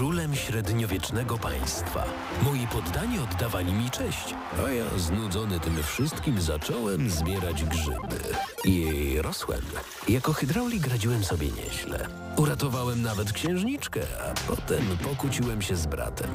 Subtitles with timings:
[0.00, 2.04] królem średniowiecznego państwa.
[2.42, 4.34] Moi poddani oddawali mi cześć,
[4.66, 8.20] a ja znudzony tym wszystkim zacząłem zbierać grzyby.
[8.64, 9.60] I rosłem.
[10.08, 12.06] Jako hydraulik radziłem sobie nieźle.
[12.36, 16.30] Uratowałem nawet księżniczkę, a potem pokłóciłem się z bratem.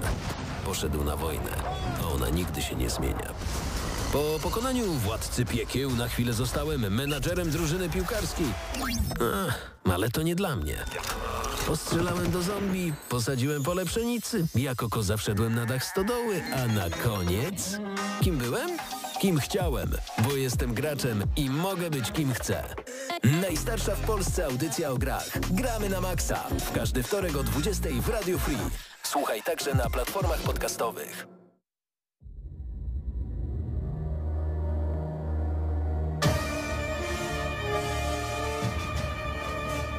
[0.65, 1.51] Poszedł na wojnę,
[2.03, 3.29] a ona nigdy się nie zmienia.
[4.13, 8.47] Po pokonaniu władcy piekieł na chwilę zostałem menadżerem drużyny piłkarskiej.
[9.47, 10.85] Ach, ale to nie dla mnie.
[11.65, 17.79] Postrzelałem do zombie, posadziłem pole pszenicy, jako koza wszedłem na dach stodoły, a na koniec...
[18.21, 18.69] Kim byłem?
[19.21, 22.63] Kim chciałem, bo jestem graczem i mogę być kim chcę.
[23.41, 25.39] Najstarsza w Polsce audycja o grach.
[25.51, 26.43] Gramy na maksa.
[26.59, 28.57] W każdy wtorek o 20 w Radio Free.
[29.03, 31.34] Słuchaj także na platformach podcastowych.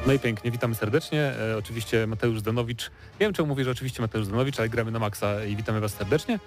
[0.07, 1.21] No i pięknie, witamy serdecznie.
[1.21, 2.91] E, oczywiście Mateusz Zdanowicz.
[3.19, 5.93] Nie wiem, czemu mówię, że oczywiście Mateusz Zdanowicz, ale gramy na maksa i witamy Was
[5.93, 6.39] serdecznie.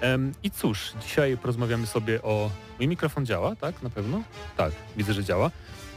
[0.00, 2.50] Ehm, I cóż, dzisiaj porozmawiamy sobie o...
[2.78, 3.82] Mój mikrofon działa, tak?
[3.82, 4.22] Na pewno?
[4.56, 5.50] Tak, widzę, że działa.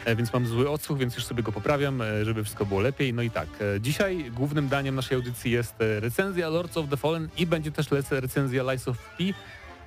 [0.06, 3.14] E, więc mam zły odsłuch, więc już sobie go poprawiam, e, żeby wszystko było lepiej.
[3.14, 6.98] No i tak, e, dzisiaj głównym daniem naszej audycji jest e, recenzja Lords of the
[6.98, 9.24] Fallen i będzie też recenzja Lies of P,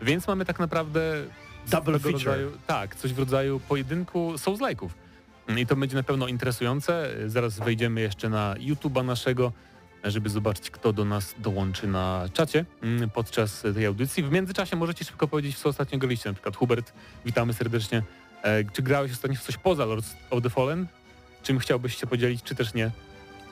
[0.03, 1.25] więc mamy tak naprawdę...
[1.71, 2.25] Double feature.
[2.25, 4.89] Rodzaju, tak, coś w rodzaju pojedynku Souls-like'ów.
[5.59, 7.11] I to będzie na pewno interesujące.
[7.27, 9.53] Zaraz wejdziemy jeszcze na YouTube'a naszego,
[10.05, 14.23] żeby zobaczyć, kto do nas dołączy na czacie mm, podczas tej audycji.
[14.23, 16.29] W międzyczasie możecie szybko powiedzieć, co ostatnio graliście.
[16.29, 16.93] Na przykład Hubert,
[17.25, 18.03] witamy serdecznie.
[18.43, 20.87] E, czy grałeś ostatnio w coś poza Lords of the Fallen?
[21.43, 22.91] Czym chciałbyś się podzielić, czy też nie?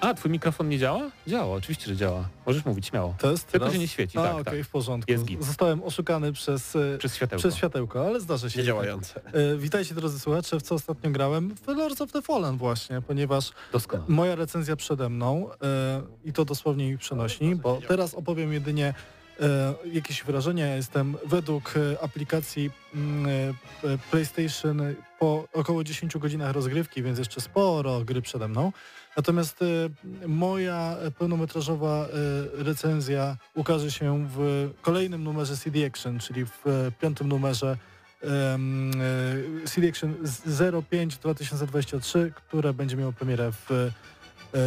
[0.01, 1.11] A, twój mikrofon nie działa?
[1.27, 2.29] Działa, oczywiście, że działa.
[2.47, 3.15] Możesz mówić śmiało.
[3.19, 3.47] Test?
[3.47, 3.75] Tylko raz.
[3.75, 4.67] się nie świeci, A, tak, okej, tak.
[4.69, 5.13] w porządku.
[5.13, 5.45] Jest git.
[5.45, 7.39] Zostałem oszukany przez, e, Przez światełko.
[7.41, 8.59] przez światełko, ale zdarza się.
[8.59, 9.21] Niedziałające.
[9.33, 11.55] E, Witajcie drodzy słuchacze, w co ostatnio grałem?
[11.55, 14.09] W Lords of the Fallen właśnie, ponieważ Doskonale.
[14.09, 18.95] moja recenzja przede mną e, i to dosłownie mi przenosi, bo teraz opowiem jedynie
[19.41, 20.67] e, jakieś wrażenia.
[20.67, 23.27] Ja jestem według e, aplikacji mm,
[23.85, 24.83] e, PlayStation
[25.19, 28.73] po około 10 godzinach rozgrywki, więc jeszcze sporo gry przede mną.
[29.19, 29.67] Natomiast e,
[30.29, 32.09] moja pełnometrażowa e,
[32.65, 37.77] recenzja ukaże się w kolejnym numerze CD Action, czyli w e, piątym numerze
[38.23, 38.59] e,
[39.65, 43.93] CD Action z 05 2023, które będzie miało premierę w e,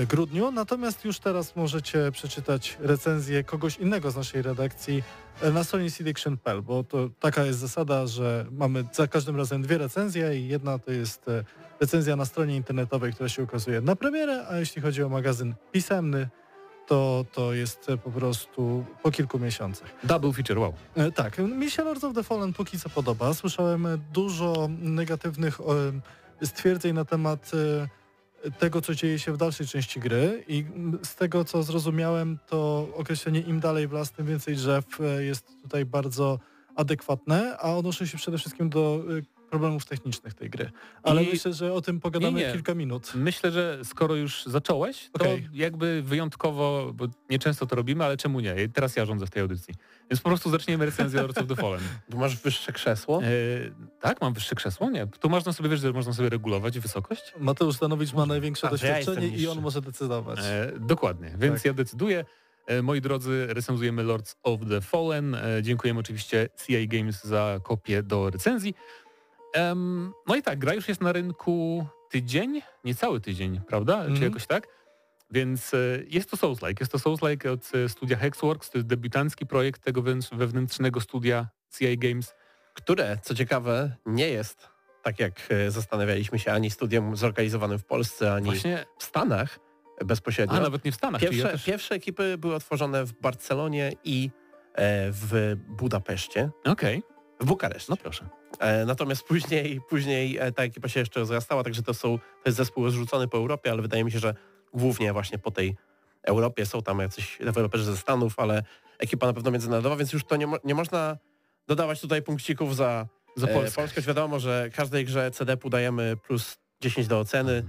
[0.10, 0.52] grudniu.
[0.52, 5.04] Natomiast już teraz możecie przeczytać recenzję kogoś innego z naszej redakcji
[5.42, 9.78] e, na stronie cdaction.pl, bo to taka jest zasada, że mamy za każdym razem dwie
[9.78, 11.44] recenzje i jedna to jest e,
[11.80, 16.30] recenzja na stronie internetowej, która się ukazuje na premierę, a jeśli chodzi o magazyn pisemny,
[16.88, 19.90] to, to jest e, po prostu po kilku miesiącach.
[20.04, 20.74] Double feature, wow.
[20.96, 23.34] E, Tak, mi się Lords of the Fallen póki co podoba.
[23.34, 25.60] Słyszałem e, dużo negatywnych
[26.42, 28.01] e, stwierdzeń na temat e,
[28.60, 30.66] tego, co dzieje się w dalszej części gry i
[31.04, 35.62] z tego, co zrozumiałem, to określenie im dalej w las, tym więcej drzew e, jest
[35.62, 36.40] tutaj bardzo
[36.76, 40.72] adekwatne, a odnoszę się przede wszystkim do e, problemów technicznych tej gry.
[41.04, 42.54] Ale I- myślę, że o tym pogadamy Nie, nie.
[42.54, 43.12] kilka minut.
[43.16, 45.50] Myślę, że skoro już zacząłeś, to Okej.
[45.54, 48.56] jakby wyjątkowo, bo nieczęsto to robimy, ale czemu nie?
[48.74, 49.74] Teraz ja rządzę w tej audycji.
[50.12, 51.82] Więc po prostu zaczniemy recenzję Lords of the Fallen.
[52.12, 53.22] Tu masz wyższe krzesło?
[53.24, 53.28] E,
[54.02, 54.90] tak, mam wyższe krzesło?
[54.90, 55.08] Nie.
[55.08, 57.34] Tu można sobie, wiesz, że można sobie regulować wysokość?
[57.40, 60.40] Mateusz Stanowicz ma największe A, ja doświadczenie jestem i on może decydować.
[60.44, 61.66] E, dokładnie, więc Tak.
[61.66, 62.26] ja decyduję.
[62.68, 65.38] E, moi drodzy, recenzujemy Lords of the Fallen.
[65.62, 68.74] Dziękujemy oczywiście CA Games za kopię do recenzji.
[70.28, 73.98] No i tak, gra już jest na rynku tydzień, niecały tydzień, prawda?
[74.02, 74.24] Czy Mhm.
[74.24, 74.68] jakoś tak?
[75.32, 76.76] Więc e, jest to Souls-like.
[76.80, 78.70] Jest to Souls-like od e, studia Hexworks.
[78.70, 82.36] To jest debiutancki projekt tego wewnętrz- wewnętrznego studia CA Games.
[82.74, 84.68] Które, co ciekawe, nie jest,
[85.04, 89.60] tak jak e, zastanawialiśmy się, ani studiem zlokalizowanym w Polsce, ani Właśnie, w Stanach
[90.06, 90.58] bezpośrednio.
[90.58, 91.22] a nawet nie w Stanach.
[91.22, 91.66] Pierwsze, ja też...
[91.66, 94.30] pierwsze ekipy były otworzone w Barcelonie i
[95.12, 97.04] w Budapeszcie, Okej,
[97.40, 97.88] w Bukareszcie.
[97.90, 98.30] no proszę.
[98.62, 102.58] E, natomiast później, później e, ta ekipa się jeszcze rozrastała, także to są, to jest
[102.58, 104.36] zespół rozrzucony po Europie, ale wydaje mi się, że
[104.74, 105.76] głównie właśnie po tej
[106.24, 108.64] Europie są tam jacyś deweloperzy ze Stanów, ale
[109.00, 111.18] ekipa na pewno międzynarodowa, więc już to nie, mo nie można
[111.68, 113.82] dodawać tutaj punkcików za, Za e, Polskę.
[113.82, 114.02] Polskę.
[114.02, 117.64] Wiadomo, że każdej grze CDP dajemy plus 10 do oceny.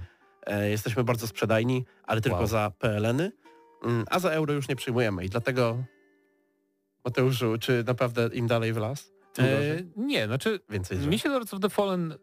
[0.45, 2.47] E, jesteśmy bardzo sprzedajni, ale tylko Wow.
[2.47, 3.31] za PLN-y,
[3.83, 5.83] mm, a za euro już nie przyjmujemy i dlatego
[7.05, 9.12] Mateuszu, czy naprawdę im dalej w las?
[9.39, 10.97] E, nie, znaczy Więcej.
[10.97, 12.13] Mi się Lords of the Fallen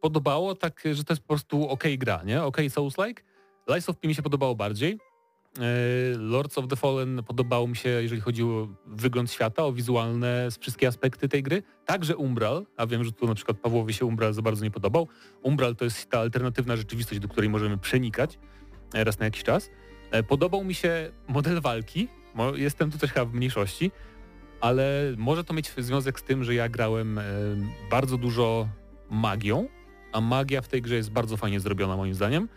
[0.00, 2.42] podobało, tak, że to jest po prostu ok gra, nie?
[2.42, 3.22] Ok Souls-like.
[3.68, 4.98] Lies of P mi się podobało bardziej.
[5.58, 5.62] E,
[6.18, 10.88] Lords of the Fallen podobało mi się, jeżeli chodzi o wygląd świata, o wizualne wszystkie
[10.88, 11.62] aspekty tej gry.
[11.86, 15.08] Także Umbral, a wiem, że tu na przykład Pawłowi się Umbral za bardzo nie podobał.
[15.42, 18.38] Umbral to jest ta alternatywna rzeczywistość, do której możemy przenikać
[18.94, 19.70] e, raz na jakiś czas.
[20.10, 22.08] E, Podobał mi się model walki,
[22.54, 23.90] Jestem tu też chyba w mniejszości,
[24.60, 27.22] ale może to mieć związek z tym, że ja grałem e,
[27.90, 28.68] bardzo dużo
[29.10, 29.68] magią,
[30.12, 32.48] a magia w tej grze jest bardzo fajnie zrobiona moim zdaniem.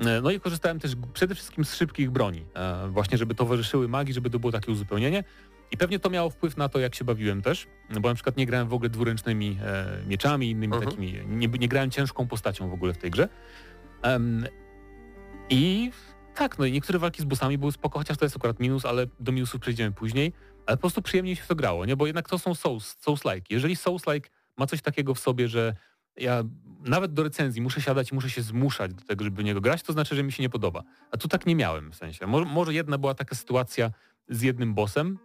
[0.00, 4.14] E, No i korzystałem też przede wszystkim z szybkich broni, e, właśnie żeby towarzyszyły magii,
[4.14, 5.24] żeby to było takie uzupełnienie.
[5.72, 7.66] I pewnie to miało wpływ na to, jak się bawiłem też,
[8.00, 9.58] bo na przykład nie grałem w ogóle dwuręcznymi
[10.06, 10.90] mieczami, innymi Mhm.
[10.90, 13.28] takimi, nie, nie grałem ciężką postacią w ogóle w tej grze.
[14.02, 14.46] Em,
[15.50, 15.90] I
[16.34, 19.06] tak, no i niektóre walki z bossami były spoko, chociaż to jest akurat minus, ale
[19.20, 20.32] do minusów przejdziemy później,
[20.66, 21.96] ale po prostu przyjemnie się w to grało, nie?
[21.96, 23.42] Bo jednak to są Souls, Souls-like.
[23.50, 25.74] Jeżeli Souls-like ma coś takiego w sobie, że
[26.16, 26.42] ja
[26.80, 29.82] nawet do recenzji muszę siadać i muszę się zmuszać do tego, żeby w niego grać,
[29.82, 30.82] to znaczy, że mi się nie podoba.
[31.10, 32.26] A tu tak nie miałem w sensie.
[32.26, 33.90] Może, może jedna była taka sytuacja
[34.28, 35.18] z jednym bossem,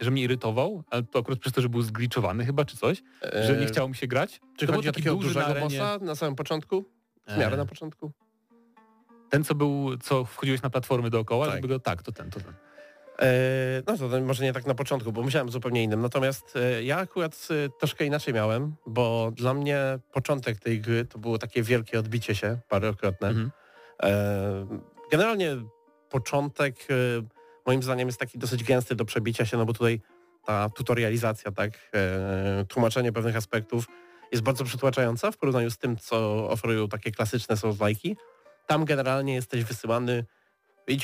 [0.00, 3.02] że mnie irytował, ale to akurat przez to, że był zgliczowany chyba czy coś,
[3.46, 4.40] że nie E, chciało mi się grać.
[4.56, 6.84] Czy To był chodzi o taki takiego duży dużego na bossa na samym początku?
[7.28, 8.12] W miarę E, na początku?
[9.30, 11.54] Ten, co był, co wchodziłeś na platformy dookoła, Tak.
[11.54, 12.54] żeby go, tak, to ten, to ten.
[13.22, 16.00] E, no to może nie tak na początku, bo myślałem zupełnie innym.
[16.00, 19.78] Natomiast e, ja akurat e, troszkę inaczej miałem, bo dla mnie
[20.12, 23.28] początek tej gry to było takie wielkie odbicie się parokrotne.
[23.28, 23.50] Mhm.
[25.10, 25.56] Generalnie
[26.10, 26.74] początek
[27.66, 30.00] moim zdaniem jest taki dosyć gęsty do przebicia się, no bo tutaj
[30.46, 31.90] ta tutorializacja, tak,
[32.68, 33.86] tłumaczenie pewnych aspektów
[34.32, 38.16] jest bardzo przytłaczająca w porównaniu z tym, co oferują takie klasyczne Souls-like'i.
[38.66, 40.24] Tam generalnie jesteś wysyłany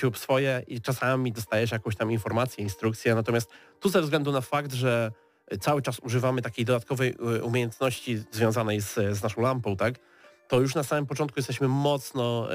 [0.02, 3.50] rób swoje i czasami dostajesz jakąś tam informację, instrukcję, natomiast
[3.80, 5.12] tu ze względu na fakt, że
[5.60, 9.94] cały czas używamy takiej dodatkowej e, umiejętności związanej z, z naszą lampą, tak,
[10.48, 12.48] to już na samym początku jesteśmy mocno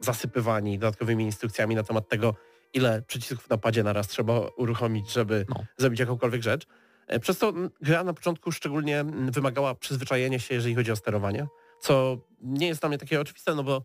[0.00, 2.34] zasypywani dodatkowymi instrukcjami na temat tego,
[2.74, 5.64] ile przycisków na padzie naraz trzeba uruchomić, żeby No.
[5.78, 6.66] zrobić jakąkolwiek rzecz.
[7.06, 10.96] E, Przez to m, gra na początku szczególnie m, wymagała przyzwyczajenia się, jeżeli chodzi o
[10.96, 11.46] sterowanie,
[11.80, 13.82] co nie jest dla mnie takie oczywiste, no bo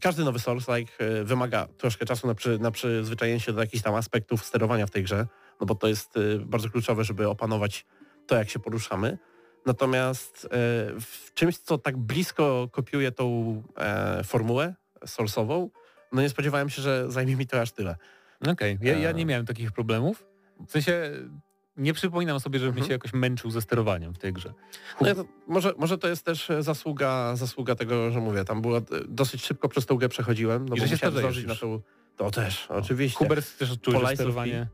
[0.00, 3.94] każdy nowy Souls-like e, wymaga troszkę czasu na, przy, na przyzwyczajenie się do jakichś tam
[3.94, 5.26] aspektów sterowania w tej grze,
[5.60, 7.86] no bo to jest e, bardzo kluczowe, żeby opanować
[8.26, 9.18] to, jak się poruszamy.
[9.66, 10.48] Natomiast e,
[11.00, 14.74] w czymś, co tak blisko kopiuje tą e, formułę
[15.06, 15.70] Soulsową,
[16.12, 17.96] no nie spodziewałem się, że zajmie mi to aż tyle.
[18.48, 19.14] Okej, ja, ja E.
[19.14, 20.26] nie miałem takich problemów.
[20.68, 21.12] W sensie
[21.80, 22.86] nie przypominam sobie, żebym Mhm.
[22.86, 24.52] się jakoś męczył ze sterowaniem w tej grze.
[25.00, 28.62] No ja to, może, może to jest też e, zasługa, zasługa tego, że mówię, tam
[28.62, 31.46] było e, dosyć szybko przez tą grę przechodziłem, no I bo że się musiałem zdążyć
[31.46, 31.80] na tą...
[32.16, 33.18] To też, oczywiście.
[33.18, 33.78] Hubert też of
[34.14, 34.66] sterowanie...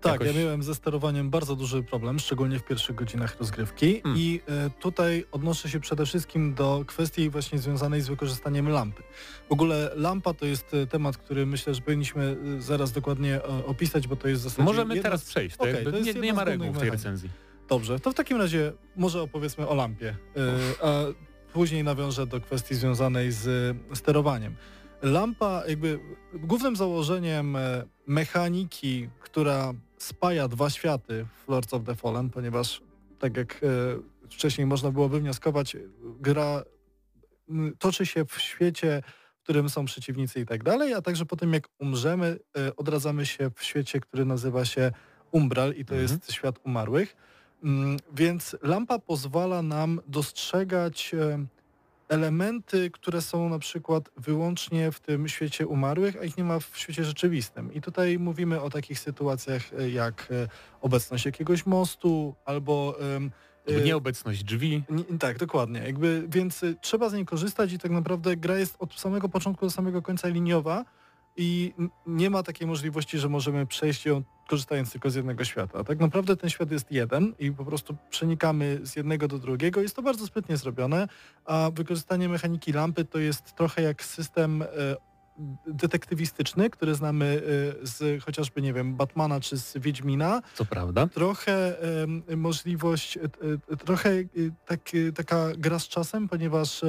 [0.00, 4.20] Tak, Jakoś- ja miałem ze sterowaniem bardzo duży problem, szczególnie w pierwszych godzinach rozgrywki Hmm.
[4.20, 9.02] i e, tutaj odnoszę się przede wszystkim do kwestii właśnie związanej z wykorzystaniem lampy.
[9.48, 14.08] W ogóle lampa to jest e, temat, który myślę, że powinniśmy e, zaraz dokładnie opisać,
[14.08, 16.72] bo to jest w zasadzie Możemy jedna teraz przejść, jakby to nie, nie ma reguł
[16.72, 17.30] w tej recenzji.
[17.68, 20.92] Dobrze, to w takim razie może opowiedzmy o lampie, e, a
[21.52, 24.56] później nawiążę do kwestii związanej z sterowaniem.
[25.02, 25.98] Lampa, jakby
[26.34, 27.56] głównym założeniem
[28.06, 32.82] mechaniki, która spaja dwa światy w Lords of the Fallen, ponieważ
[33.18, 33.66] tak jak e,
[34.30, 35.76] wcześniej można było wywnioskować,
[36.20, 36.62] gra
[37.78, 39.02] toczy się w świecie,
[39.38, 43.26] w którym są przeciwnicy i tak dalej, a także po tym jak umrzemy, e, odradzamy
[43.26, 44.92] się w świecie, który nazywa się
[45.30, 46.02] Umbral i to Mhm.
[46.02, 47.16] jest świat umarłych.
[47.64, 51.46] Mm, Więc lampa pozwala nam dostrzegać e,
[52.08, 56.70] elementy, które są na przykład wyłącznie w tym świecie umarłych, a ich nie ma w
[56.74, 57.74] świecie rzeczywistym.
[57.74, 60.48] I tutaj mówimy o takich sytuacjach e, jak e,
[60.80, 64.82] obecność jakiegoś mostu albo e, Nieobecność drzwi.
[64.90, 65.80] nie, tak, dokładnie.
[65.80, 69.70] Jakby, więc trzeba z niej korzystać i tak naprawdę gra jest od samego początku do
[69.70, 70.84] samego końca liniowa
[71.36, 71.74] i
[72.06, 75.84] nie ma takiej możliwości, że możemy przejść ją korzystając tylko z jednego świata.
[75.84, 79.82] Tak naprawdę ten świat jest jeden i po prostu przenikamy z jednego do drugiego.
[79.82, 81.08] Jest to bardzo sprytnie zrobione,
[81.44, 84.66] a wykorzystanie mechaniki lampy to jest trochę jak system e,
[85.66, 87.42] detektywistyczny, który znamy
[87.82, 91.06] e, z chociażby, nie wiem, Batmana czy z Wiedźmina, Co prawda.
[91.06, 91.76] trochę
[92.36, 94.10] możliwość, e, trochę
[94.66, 94.80] tak,
[95.14, 96.84] taka gra z czasem, ponieważ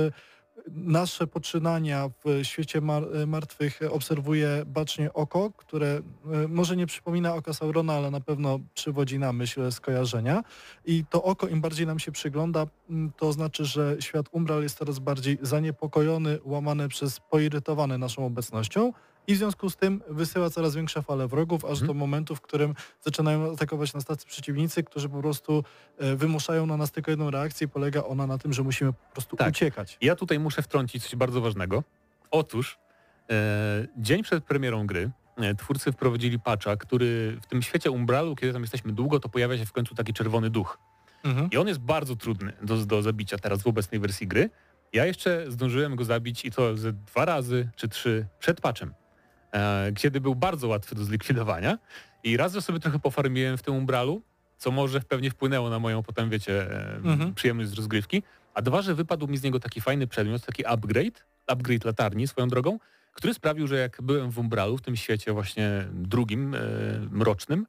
[0.68, 7.54] nasze poczynania w świecie mar martwych obserwuje bacznie oko, które e, może nie przypomina oka
[7.54, 10.44] Saurona, ale na pewno przywodzi na myśl skojarzenia.
[10.86, 14.78] I to oko im bardziej nam się przygląda, m, to znaczy, że świat Umbral jest
[14.78, 18.94] coraz bardziej zaniepokojony, łamany przez poirytowany naszą obecnością
[19.27, 21.88] i w związku z tym wysyła coraz większe fale wrogów, aż Mhm.
[21.88, 25.63] do momentu, w którym zaczynają atakować nas tacy przeciwnicy, którzy po prostu
[25.98, 29.12] e, wymuszają na nas tylko jedną reakcję i polega ona na tym, że musimy po
[29.13, 29.50] prostu Tak.
[29.50, 29.98] uciekać.
[30.01, 31.84] Ja tutaj muszę wtrącić coś bardzo ważnego.
[32.31, 32.77] Otóż
[33.29, 38.53] e, dzień przed premierą gry e, twórcy wprowadzili patcha, który w tym świecie Umbralu, kiedy
[38.53, 40.77] tam jesteśmy długo, to pojawia się w końcu taki czerwony duch.
[41.24, 41.50] Mhm.
[41.51, 44.50] I on jest bardzo trudny do, do zabicia teraz w obecnej wersji gry.
[44.93, 48.93] Ja jeszcze zdążyłem go zabić i to ze dwa razy czy trzy przed patchem.
[49.54, 51.77] E, kiedy był bardzo łatwy do zlikwidowania
[52.24, 54.22] i raz, że sobie trochę pofarmiłem w tym umbralu,
[54.58, 57.34] co może pewnie wpłynęło na moją potem, wiecie, e, Mhm.
[57.34, 58.24] przyjemność z rozgrywki,
[58.54, 62.48] a dwa, że wypadł mi z niego taki fajny przedmiot, taki upgrade, upgrade latarni swoją
[62.48, 62.80] drogą,
[63.13, 66.60] który sprawił, że jak byłem w umbralu, w tym świecie właśnie drugim, e,
[67.12, 67.66] mrocznym,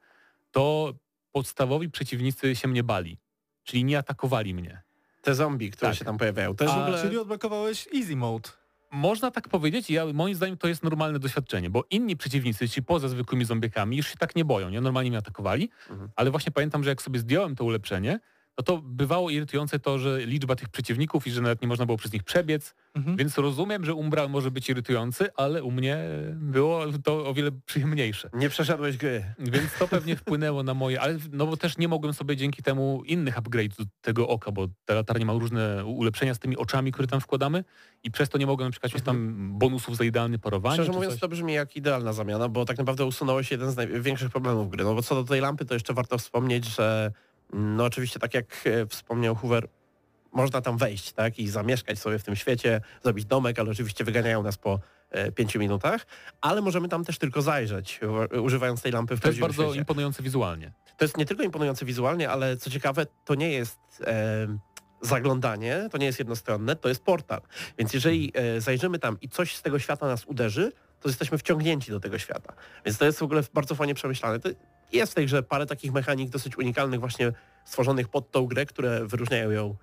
[0.51, 0.95] to
[1.33, 3.19] podstawowi przeciwnicy się mnie bali,
[3.65, 4.83] czyli nie atakowali mnie.
[5.23, 5.99] Te zombie, które Tak.
[5.99, 6.57] się tam pojawiają.
[6.57, 7.03] To jest w A, ogóle...
[7.03, 8.49] Czyli odblokowałeś easy mode.
[8.91, 13.09] Można tak powiedzieć, ja, moim zdaniem to jest normalne doświadczenie, bo inni przeciwnicy, ci poza
[13.09, 14.81] zwykłymi zombiekami, już się tak nie boją, nie?
[14.81, 16.11] Normalnie mnie atakowali, Mhm.
[16.17, 18.21] ale właśnie pamiętam, że jak sobie zdjąłem to ulepszenie,
[18.59, 21.99] no to bywało irytujące to, że liczba tych przeciwników i że nawet nie można było
[21.99, 23.17] przez nich przebiec, Mhm.
[23.17, 25.99] więc rozumiem, że umbral może być irytujący, ale u mnie
[26.35, 28.31] było to o wiele przyjemniejsze.
[28.33, 29.25] Nie przeszedłeś gry.
[29.39, 33.03] Więc to pewnie wpłynęło na moje, ale no bo też nie mogłem sobie dzięki temu
[33.07, 37.09] innych upgrade'ów do tego oka, bo ta latarnia ma różne ulepszenia z tymi oczami, które
[37.09, 37.65] tam wkładamy
[38.03, 40.75] i przez to nie mogłem na przykład mieć tam bonusów za idealne parowanie.
[40.75, 41.21] Szczerze mówiąc, coś.
[41.21, 44.85] to brzmi jak idealna zamiana, bo tak naprawdę usunąłeś jeden z największych problemów gry.
[44.85, 47.13] No bo co do tej lampy, to jeszcze warto wspomnieć, że
[47.53, 49.69] no oczywiście tak jak e, wspomniał Hoover,
[50.33, 54.43] można tam wejść, tak, i zamieszkać sobie w tym świecie, zrobić domek, ale oczywiście wyganiają
[54.43, 56.07] nas po e, pięciu minutach,
[56.41, 58.01] ale możemy tam też tylko zajrzeć,
[58.43, 59.79] używając tej lampy w To jest bardzo świecie.
[59.79, 60.73] imponujące wizualnie.
[60.97, 64.59] To jest nie tylko imponujące wizualnie, ale co ciekawe, to nie jest e,
[65.03, 67.41] zaglądanie, to nie jest jednostronne, to jest portal.
[67.79, 71.91] Więc jeżeli e, zajrzymy tam i coś z tego świata nas uderzy, to jesteśmy wciągnięci
[71.91, 72.53] do tego świata.
[72.85, 74.41] Więc to jest w ogóle bardzo fajnie przemyślane.
[74.41, 74.49] To
[74.93, 77.33] jest w tej grze parę takich mechanik dosyć unikalnych właśnie
[77.65, 79.77] stworzonych pod tą grę, które wyróżniają ją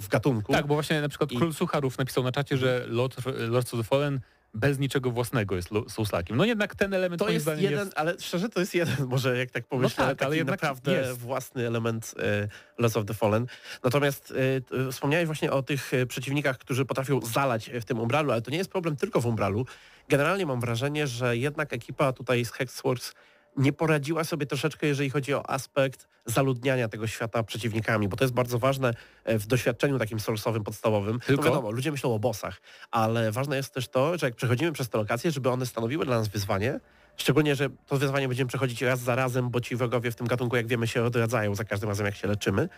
[0.00, 0.52] w gatunku.
[0.52, 3.16] Tak, bo właśnie na przykład I- Król Sucharów napisał na czacie, że Lord,
[3.48, 4.20] Lords of the Fallen
[4.54, 6.36] bez niczego własnego jest Souls-lakiem.
[6.36, 7.92] No jednak ten element To jest jeden, jest...
[7.98, 11.18] ale szczerze to jest jeden, może jak tak pomyślę, tak, ale jednak naprawdę jest.
[11.18, 13.46] własny element e, Lords of the Fallen.
[13.84, 18.32] Natomiast e, t- wspomniałeś właśnie o tych e, przeciwnikach, którzy potrafią zalać w tym umbralu,
[18.32, 19.66] ale to nie jest problem tylko w umbralu.
[20.08, 23.12] Generalnie mam wrażenie, że jednak ekipa tutaj z Hexworks
[23.56, 28.34] nie poradziła sobie troszeczkę, jeżeli chodzi o aspekt zaludniania tego świata przeciwnikami, bo to jest
[28.34, 28.94] bardzo ważne
[29.24, 31.20] e, w doświadczeniu takim soulsowym, podstawowym.
[31.20, 31.42] Tylko?
[31.42, 34.88] To wiadomo, ludzie myślą o bossach, ale ważne jest też to, że jak przechodzimy przez
[34.88, 36.80] te lokacje, żeby one stanowiły dla nas wyzwanie,
[37.16, 40.56] szczególnie, że to wyzwanie będziemy przechodzić raz za razem, bo ci wrogowie w tym gatunku,
[40.56, 42.68] jak wiemy, się odradzają za każdym razem, jak się leczymy,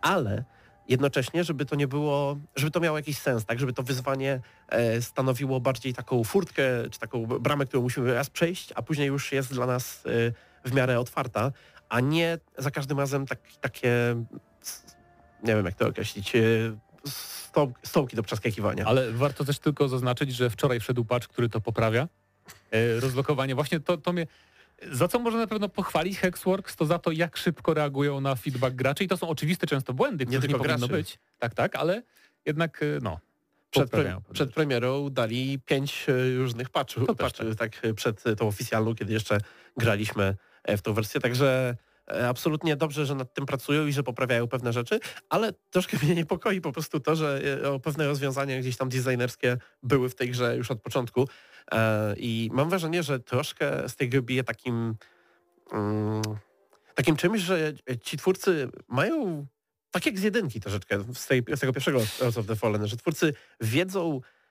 [0.00, 0.44] ale
[0.88, 5.02] jednocześnie, żeby to nie było, żeby to miało jakiś sens, tak, żeby to wyzwanie e,
[5.02, 9.52] stanowiło bardziej taką furtkę, czy taką bramę, którą musimy raz przejść, a później już jest
[9.52, 11.52] dla nas e, w miarę otwarta,
[11.88, 13.90] a nie za każdym razem tak, takie,
[15.42, 16.40] nie wiem jak to określić, e,
[17.06, 18.84] stoł, stołki do przeskakiwania.
[18.84, 22.08] Ale warto też tylko zaznaczyć, że wczoraj wszedł patch, który to poprawia.
[23.00, 23.54] Rozlokowanie.
[23.54, 24.26] Właśnie to, to mnie...
[24.90, 28.74] Za co można na pewno pochwalić Hexworks, to za to, jak szybko reagują na feedback
[28.74, 29.04] graczy.
[29.04, 30.92] I to są oczywiste często błędy, których nie, tylko powinno graczy.
[30.92, 31.18] być.
[31.38, 32.02] Tak, tak, ale
[32.46, 33.20] jednak, e, no...
[33.70, 38.94] przed, pre, przed premierą dali pięć e, różnych patchów, patchy, tak e, przed tą oficjalną,
[38.94, 39.38] kiedy jeszcze
[39.76, 44.48] graliśmy e, w tą wersję, także absolutnie dobrze, że nad tym pracują i że poprawiają
[44.48, 48.88] pewne rzeczy, ale troszkę mnie niepokoi po prostu to, że e, pewne rozwiązania gdzieś tam
[48.88, 51.28] designerskie były w tej grze już od początku.
[51.72, 54.94] E, i mam wrażenie, że troszkę z tej gry bije takim
[55.72, 56.22] mm,
[56.94, 59.46] takim czymś, że ci twórcy mają
[59.90, 62.96] tak jak z jedynki troszeczkę, z, tej, z tego pierwszego Lords of the Fallen, że
[62.96, 64.41] twórcy wiedzą, e,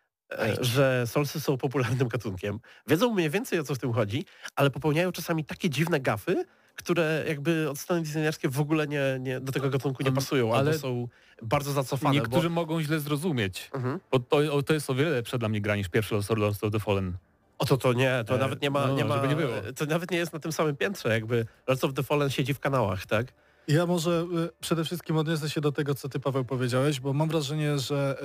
[0.62, 5.12] że Soulsy są popularnym gatunkiem, wiedzą mniej więcej o co w tym chodzi, ale popełniają
[5.12, 6.46] czasami takie dziwne gafy,
[6.76, 10.54] które jakby od strony designerskiej w ogóle nie, nie, do tego gatunku nie Mm, pasują,
[10.56, 11.08] ale albo są
[11.42, 12.16] bardzo zacofane.
[12.16, 13.70] Niektórzy Bo, mogą źle zrozumieć.
[13.74, 14.00] mhm.
[14.12, 16.72] Bo to, to jest o wiele lepsze dla mnie gra niż pierwszy Lords Lords of
[16.72, 17.18] the Fallen.
[17.58, 19.54] O to to nie, to E, nawet nie ma, no, nie ma żeby nie było.
[19.76, 22.60] to nawet nie jest na tym samym piętrze, jakby Lords of the Fallen siedzi w
[22.60, 23.34] kanałach, tak?
[23.68, 27.30] Ja może y, przede wszystkim odniosę się do tego, co ty Paweł powiedziałeś, bo mam
[27.30, 28.18] wrażenie, że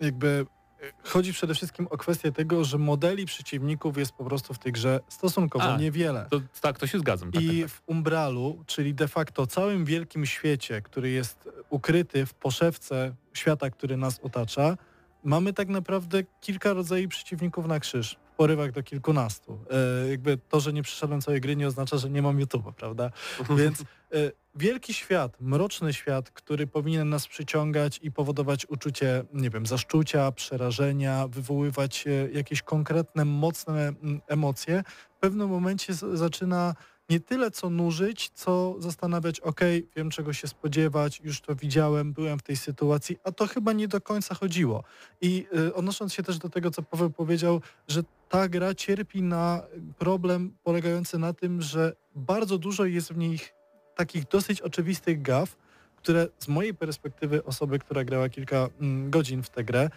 [0.00, 0.46] y, jakby
[1.02, 5.00] chodzi przede wszystkim o kwestię tego, że modeli przeciwników jest po prostu w tej grze
[5.08, 6.26] stosunkowo A, niewiele.
[6.30, 7.32] To, tak, to się zgadzam.
[7.32, 12.34] Tak, I tak, w Umbralu, czyli de facto całym wielkim świecie, który jest ukryty w
[12.34, 14.76] poszewce świata, który nas otacza,
[15.24, 19.58] mamy tak naprawdę kilka rodzajów przeciwników na krzyż, porywach do kilkunastu.
[20.04, 23.10] E, jakby to, że nie przeszedłem całej gry nie oznacza, że nie mam YouTube'a, prawda?
[23.58, 23.84] Więc e,
[24.54, 31.28] wielki świat, mroczny świat, który powinien nas przyciągać i powodować uczucie, nie wiem, zaszczucia, przerażenia,
[31.28, 34.82] wywoływać e, jakieś konkretne, mocne mm, emocje,
[35.16, 36.74] w pewnym momencie zaczyna
[37.10, 39.60] nie tyle co nużyć, co zastanawiać, ok,
[39.96, 43.88] wiem czego się spodziewać, już to widziałem, byłem w tej sytuacji, a to chyba nie
[43.88, 44.84] do końca chodziło.
[45.20, 49.62] I y, odnosząc się też do tego, co Paweł powiedział, że ta gra cierpi na
[49.98, 53.54] problem polegający na tym, że bardzo dużo jest w nich
[53.94, 55.56] takich dosyć oczywistych gaf,
[55.96, 59.90] które z mojej perspektywy osoby, która grała kilka mm, godzin w tę grę,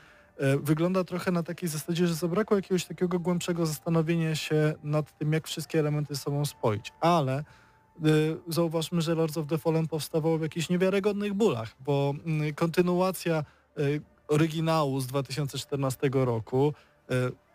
[0.62, 5.48] wygląda trochę na takiej zasadzie, że zabrakło jakiegoś takiego głębszego zastanowienia się nad tym, jak
[5.48, 6.94] wszystkie elementy ze sobą spoić.
[7.00, 7.44] Ale e,
[8.48, 13.44] zauważmy, że Lords of the Fallen powstawało w jakichś niewiarygodnych bólach, bo mm, kontynuacja e,
[14.28, 16.74] oryginału z 2014 roku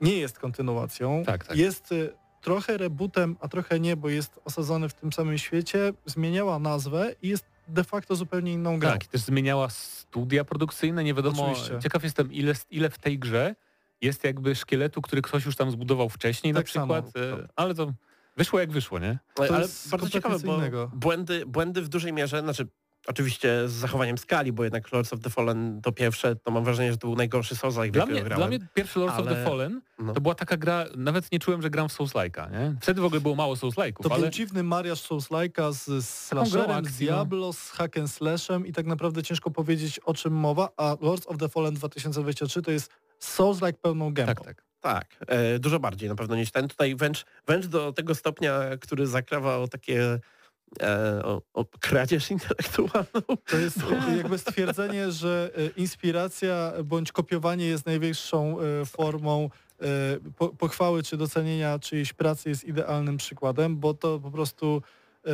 [0.01, 1.23] nie jest kontynuacją.
[1.27, 1.57] Tak, tak.
[1.57, 1.95] Jest
[2.41, 7.29] trochę rebootem, a trochę nie, bo jest osadzony w tym samym świecie, zmieniała nazwę i
[7.29, 8.91] jest de facto zupełnie inną grą.
[8.91, 11.79] Tak, też zmieniała studia produkcyjne, nie wiadomo, Oczywiście.
[11.83, 13.55] ciekaw jestem ile, ile w tej grze
[14.01, 17.25] jest jakby szkieletu, który ktoś już tam zbudował wcześniej Tak na przykład, samo.
[17.43, 17.93] e, ale to
[18.37, 19.19] wyszło jak wyszło, nie?
[19.35, 22.69] To ale jest bardzo ciekawe, bo błędy, błędy w dużej mierze, znaczy
[23.07, 26.93] oczywiście z zachowaniem skali, bo jednak Lords of the Fallen to pierwsze, to mam wrażenie,
[26.93, 28.39] że to był najgorszy Souls jak Dla mnie, grałem.
[28.39, 30.13] dla mnie pierwszy Lords of the ale- Fallen No.
[30.13, 32.75] to była taka gra, nawet nie czułem, że gram w Souls-like'a, nie?
[32.81, 36.85] Wtedy w ogóle było mało Souls-like'ów, To ale był dziwny mariaż Souls-like'a z, z slasherem,
[36.85, 36.99] z no.
[36.99, 41.27] Diablo, z hack and slashem i tak naprawdę ciężko powiedzieć o czym mowa, a Lords
[41.27, 44.35] of the Fallen 2023 to jest Souls-like pełną gębą.
[44.35, 44.65] tak, tak.
[44.81, 46.69] Tak, e, dużo bardziej na pewno niż ten.
[46.69, 50.19] Tutaj wręcz, wręcz do tego stopnia, który zakrawa o takie
[51.25, 53.37] o, o kradzież intelektualną.
[53.47, 59.51] To jest e, jakby stwierdzenie, że e, inspiracja bądź kopiowanie jest najwyższą e, formą
[59.81, 59.87] e,
[60.39, 64.83] po- pochwały czy docenienia czyjejś pracy jest idealnym przykładem, bo to po prostu
[65.27, 65.31] e,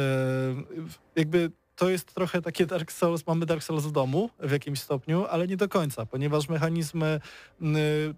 [1.17, 5.27] jakby to jest trochę takie Dark Souls, mamy Dark Souls w domu w jakimś stopniu,
[5.31, 7.21] ale nie do końca, ponieważ mechanizmy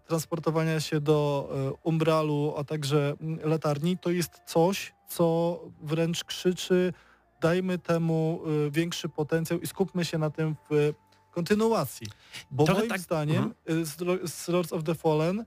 [0.07, 3.15] transportowania się do e, umbralu, a także
[3.45, 6.93] latarni to jest coś, co wręcz krzyczy
[7.43, 10.95] dajmy temu y, większy potencjał i skupmy się na tym w y,
[11.31, 12.07] kontynuacji.
[12.51, 15.45] Bo Trochę moim tak- zdaniem y, z, Lo- z Lords of the Fallen,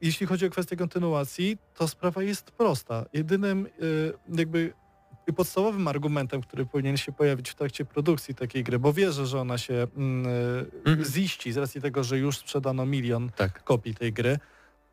[0.00, 3.04] jeśli chodzi o kwestię kontynuacji, to sprawa jest prosta.
[3.12, 3.68] Jedynym
[4.28, 4.72] jakby
[5.26, 9.40] i podstawowym argumentem, który powinien się pojawić w trakcie produkcji takiej gry, bo wierzę, że
[9.40, 10.26] ona się mm,
[10.86, 11.04] Mhm.
[11.04, 13.64] ziści z racji tego, że już sprzedano milion tak.
[13.64, 14.38] kopii tej gry,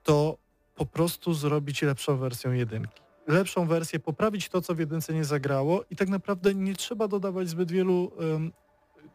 [0.04, 0.38] to
[0.76, 3.02] po prostu zrobić lepszą wersję jedynki.
[3.28, 7.50] Lepszą wersję, poprawić to, co w jedynce nie zagrało i tak naprawdę nie trzeba dodawać
[7.50, 8.12] zbyt wielu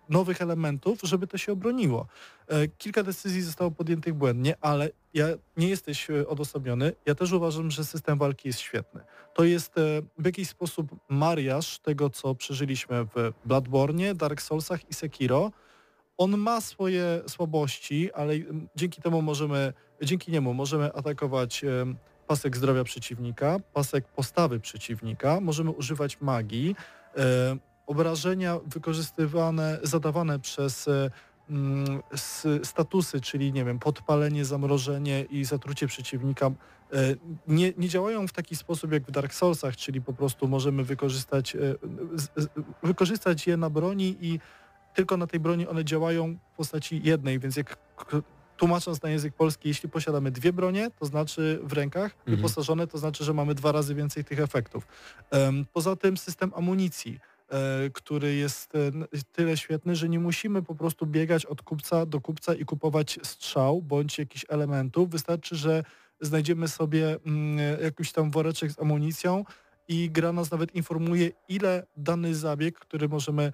[0.08, 2.06] nowych elementów, żeby to się obroniło.
[2.48, 6.92] E, kilka decyzji zostało podjętych błędnie, ale ja nie jesteś e, odosobniony.
[7.06, 9.00] Ja też uważam, że system walki jest świetny.
[9.34, 14.94] To jest e, w jakiś sposób mariaż tego, co przeżyliśmy w Bloodborne, Dark Soulsach i
[14.94, 15.50] Sekiro.
[16.18, 21.64] On ma swoje słabości, ale mm, dzięki temu możemy, dzięki niemu możemy atakować
[22.26, 26.76] pasek zdrowia przeciwnika, pasek postawy przeciwnika, możemy używać magii,
[27.16, 31.10] e, obrażenia wykorzystywane, zadawane przez e,
[31.50, 32.02] mm,
[32.62, 36.52] statusy, czyli nie wiem, podpalenie, zamrożenie i zatrucie przeciwnika, e,
[37.48, 41.56] nie, nie działają w taki sposób jak w Dark Soulsach, czyli po prostu możemy wykorzystać,
[42.82, 44.40] wykorzystać je na broni i
[44.94, 47.76] tylko na tej broni one działają w postaci jednej, więc jak
[48.56, 52.36] tłumacząc na język polski, jeśli posiadamy dwie bronie, to znaczy w rękach, Mhm.
[52.36, 54.86] wyposażone, to znaczy, że mamy dwa razy więcej tych efektów.
[55.72, 57.18] Poza tym system amunicji,
[57.50, 58.78] e, który jest e,
[59.32, 63.82] tyle świetny, że nie musimy po prostu biegać od kupca do kupca i kupować strzał
[63.82, 65.10] bądź jakichś elementów.
[65.10, 65.84] Wystarczy, że
[66.20, 69.44] znajdziemy sobie mm, jakiś tam woreczek z amunicją
[69.88, 73.52] i gra nas nawet informuje, ile dany zabieg, który możemy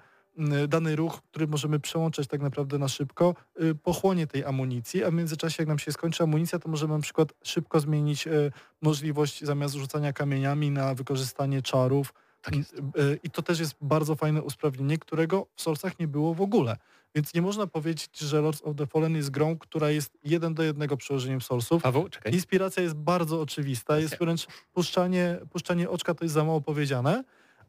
[0.67, 5.13] dany ruch, który możemy przełączać tak naprawdę na szybko, y, pochłonie tej amunicji, a w
[5.13, 9.75] międzyczasie jak nam się skończy amunicja, to możemy na przykład szybko zmienić y, możliwość zamiast
[9.75, 12.13] rzucania kamieniami na wykorzystanie czarów.
[12.41, 12.53] Tak.
[12.55, 16.77] Y, I to też jest bardzo fajne usprawnienie, którego w Soulsach nie było w ogóle.
[17.15, 20.63] Więc nie można powiedzieć, że Lords of the Fallen jest grą, która jest jeden do
[20.63, 21.83] jednego przełożeniem Soulsów.
[21.83, 22.33] Paweł, czekaj.
[22.33, 27.23] Inspiracja jest bardzo oczywista, jest wręcz puszczanie, puszczanie oczka, to jest za mało powiedziane,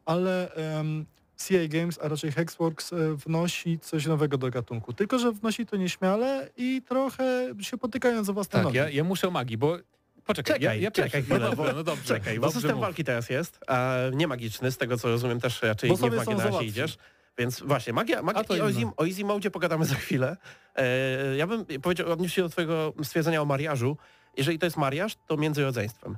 [0.05, 1.05] ale um,
[1.47, 4.93] CI Games, a raczej Hexworks e, wnosi coś nowego do gatunku.
[4.93, 8.77] Tylko, że wnosi to nieśmiale i trochę się potykając o własne Tak, nogi.
[8.77, 9.77] ja, ja muszę o magii, bo
[10.25, 11.29] poczekaj, ja, Czekaj, ja czekaj pierwszy.
[11.29, 12.03] No chwilę, dobrze, bo- no dobrze.
[12.03, 12.81] Czekaj, bo system mów.
[12.81, 16.15] walki teraz jest, a nie magiczny, z tego co rozumiem też raczej Bo nie w
[16.15, 16.97] magię na razie idziesz.
[17.37, 20.37] Więc właśnie, magia, magia to i o easy, o easy mode pogadamy za chwilę.
[20.75, 23.97] E, ja bym powiedział, odniósł się do twojego stwierdzenia o mariażu.
[24.37, 26.17] Jeżeli to jest mariaż, to między rodzeństwem.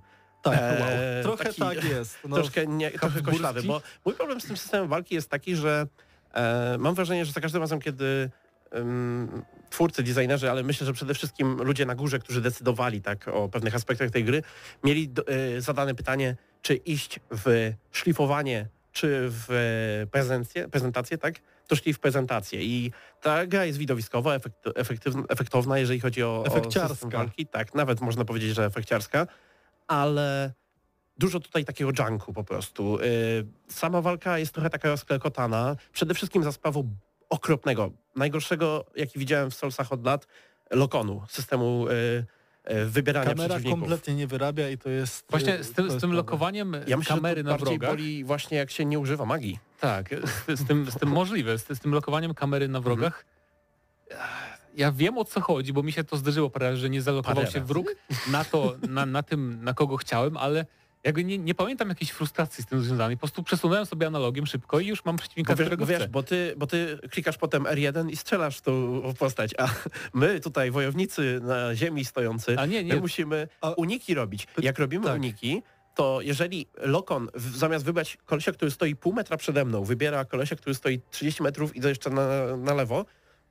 [0.52, 1.24] Tak, Eee, wow.
[1.24, 2.18] trochę taki- tak jest.
[2.28, 5.88] No, troszkę, nie, trochę koślawy, bo mój problem z tym systemem walki jest taki, że
[6.34, 8.30] e, mam wrażenie, że za każdym razem, kiedy
[8.72, 13.50] em, twórcy, designerzy, ale myślę, że przede wszystkim ludzie na górze, którzy decydowali tak o
[13.50, 14.44] pewnych aspektach tej gry,
[14.84, 21.36] mieli do, e, zadane pytanie, czy iść w szlifowanie, czy w prezencję, prezentację, tak?
[21.68, 26.44] To szli w prezentację i ta gra jest widowiskowa, efekt, efektywna, efektowna, jeżeli chodzi o,
[26.50, 27.46] o system walki.
[27.48, 29.28] Tak, nawet można powiedzieć, że efekciarska,
[29.88, 30.54] ale
[31.18, 33.00] dużo tutaj takiego junku po prostu.
[33.02, 36.96] Yy, Sama walka jest trochę taka rozklekotana, przede wszystkim za sprawą
[37.30, 40.28] okropnego, najgorszego, jaki widziałem w Soulsach od lat,
[40.72, 41.86] lokonu, systemu
[42.64, 43.80] e, wybierania Kamera przeciwników.
[43.80, 45.26] kompletnie nie wyrabia i to jest...
[45.30, 47.90] Właśnie z tym, z tym lokowaniem Ja myślę, kamery na bardziej wrogach.
[47.90, 49.60] boli właśnie jak się nie używa magii.
[49.80, 50.10] Tak,
[50.48, 53.26] z, z, tym, z tym możliwe, z, z tym lokowaniem kamery na wrogach.
[54.78, 57.36] Ja wiem o co chodzi, bo mi się to zdarzyło parę razy, że nie zalokował
[57.36, 57.68] Parę się razy?
[57.68, 57.96] wróg
[58.32, 60.66] na to, na, na tym, na kogo chciałem, ale
[61.04, 63.18] jakby nie, nie pamiętam jakiejś frustracji z tym związanej.
[63.18, 66.00] Po prostu przesunąłem sobie analogiem szybko i już mam przeciwnika, Bo wiesz, którego bo, wiesz
[66.00, 66.10] chcę.
[66.10, 69.68] bo, ty, bo ty klikasz potem R1 i strzelasz tą postać, a
[70.14, 74.48] my tutaj wojownicy na ziemi stojący, A nie, nie, my musimy A- uniki robić.
[74.62, 75.16] Jak robimy tak.
[75.16, 75.64] uniki,
[75.96, 80.56] to jeżeli Lokon w, zamiast wybrać kolesia, który stoi pół metra przede mną, wybiera kolesia,
[80.56, 83.06] który stoi 30 metrów i to jeszcze na, na lewo,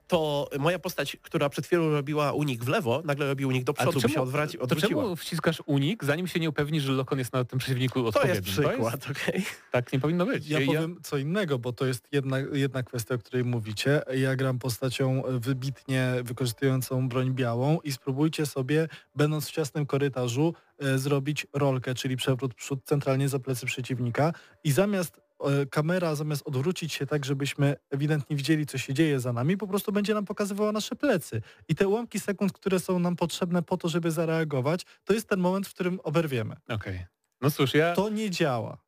[0.06, 4.00] to moja postać, która przed chwilą robiła unik w lewo, nagle robi unik do przodu,
[4.00, 5.02] bo się odwraci, to odwróciła.
[5.02, 8.34] czemu wciskasz unik, zanim się nie upewnisz, że lokon jest na tym przeciwniku To odpowiednim?
[8.46, 9.44] jest przykład, okej.
[9.72, 10.48] tak nie powinno być.
[10.48, 14.02] Ja powiem co innego, bo to jest jedna, jedna kwestia, o której mówicie.
[14.16, 20.98] Ja gram postacią wybitnie wykorzystującą broń białą i spróbujcie sobie, będąc w ciasnym korytarzu, e,
[20.98, 24.32] zrobić rolkę, czyli przewrót przód centralnie za plecy przeciwnika
[24.64, 25.20] i zamiast
[25.70, 29.92] kamera, zamiast odwrócić się tak, żebyśmy ewidentnie widzieli, co się dzieje za nami, po prostu
[29.92, 31.42] będzie nam pokazywała nasze plecy.
[31.68, 35.40] I te ułamki sekund, które są nam potrzebne po to, żeby zareagować, to jest ten
[35.40, 36.56] moment, w którym oberwiemy.
[36.68, 37.06] Okej.
[37.40, 37.94] No cóż, ja...
[37.94, 38.78] To nie działa.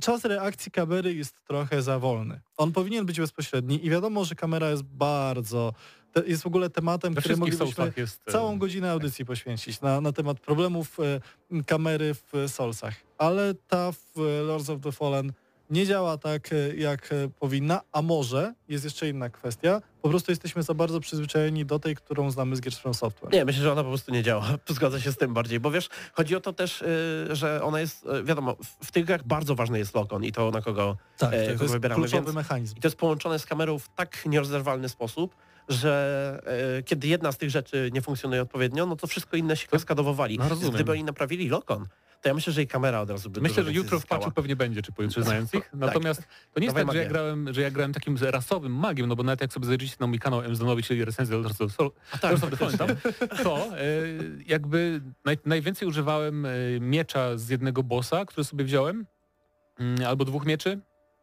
[0.00, 2.40] Czas reakcji kamery jest trochę za wolny.
[2.56, 5.72] On powinien być bezpośredni i wiadomo, że kamera jest bardzo...
[6.26, 8.22] Jest w ogóle tematem, który moglibyśmy jest...
[8.28, 11.20] e, całą godzinę audycji poświęcić na, na temat problemów e,
[11.66, 12.94] kamery w e, Soulsach.
[13.18, 15.32] Ale ta w e, Lords of the Fallen
[15.70, 19.82] nie działa tak, e, jak e, powinna, a może jest jeszcze inna kwestia.
[20.02, 23.32] Po prostu jesteśmy za bardzo przyzwyczajeni do tej, którą znamy z Gears from Software.
[23.32, 24.44] Nie, myślę, że ona po prostu nie działa.
[24.68, 28.06] Zgodzę się z tym bardziej, bo wiesz, chodzi o to też, y, że ona jest,
[28.24, 31.52] wiadomo, w, tych grach bardzo ważny jest lokon i to na kogo Tak, e, to
[31.52, 32.76] kogo jest wybieramy, kluczowy mechanizm.
[32.76, 35.34] I to jest połączone z kamerą w tak nierozerwalny sposób,
[35.68, 36.42] że
[36.78, 40.14] e, kiedy jedna z tych rzeczy nie funkcjonuje odpowiednio, no to wszystko inne się kaskadowo
[40.14, 40.38] wali.
[40.38, 40.70] No.
[40.70, 41.86] Gdyby oni naprawili lokon,
[42.20, 44.56] to ja myślę, że i kamera od razu by Myślę, że jutro w patchu pewnie
[44.56, 45.70] będzie, czy pojutrze znając ich.
[45.74, 49.16] Natomiast to nie jest tak, że ja, grałem, że ja grałem takim rasowym magiem, no
[49.16, 50.56] bo nawet jak sobie zajrzycie na mój kanał M.
[50.56, 52.96] Zdanowi, czyli recenzję Lords of the tak, of the Fallen
[53.42, 53.82] to e,
[54.46, 59.06] jakby naj, najwięcej używałem e, miecza z jednego bossa, który sobie wziąłem,
[59.78, 60.80] mm, albo dwóch mieczy,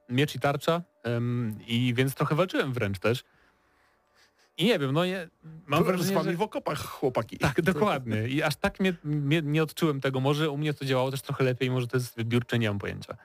[0.10, 0.82] miecz i tarcza
[1.68, 3.24] i więc trochę walczyłem wręcz też.
[4.58, 5.30] I nie wiem, no nie,
[5.68, 6.38] mam z wrażenie, wami że...
[6.38, 7.38] w okopach, chłopaki.
[7.38, 8.28] Tak, dokładnie.
[8.28, 10.20] I aż tak mnie, mnie, nie odczułem tego.
[10.20, 13.18] Może u mnie to działało też trochę lepiej, może to jest wybiórcze, nie mam pojęcia.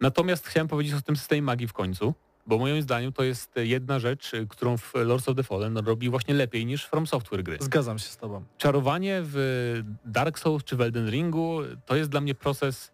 [0.00, 2.14] Natomiast chciałem powiedzieć o tym systemie magii w końcu,
[2.46, 6.34] bo moim zdaniem to jest jedna rzecz, którą w Lords of the Fallen robi właśnie
[6.34, 7.56] lepiej niż From Software gry.
[7.60, 8.44] Zgadzam się z tobą.
[8.58, 12.92] Czarowanie w Dark Souls czy w Elden Ringu to jest dla mnie proces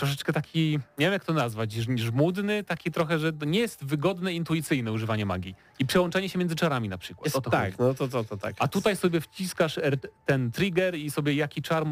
[0.00, 4.32] troszeczkę taki, nie wiem jak to nazwać, żm- żmudny, taki trochę, że nie jest wygodne,
[4.32, 5.54] intuicyjne używanie magii.
[5.78, 7.24] I przełączanie się między czarami na przykład.
[7.34, 7.76] Jest, tak, chodzi.
[7.78, 8.54] no to, to, to tak.
[8.58, 9.80] A tutaj sobie wciskasz
[10.26, 11.84] ten trigger i sobie jaki czar,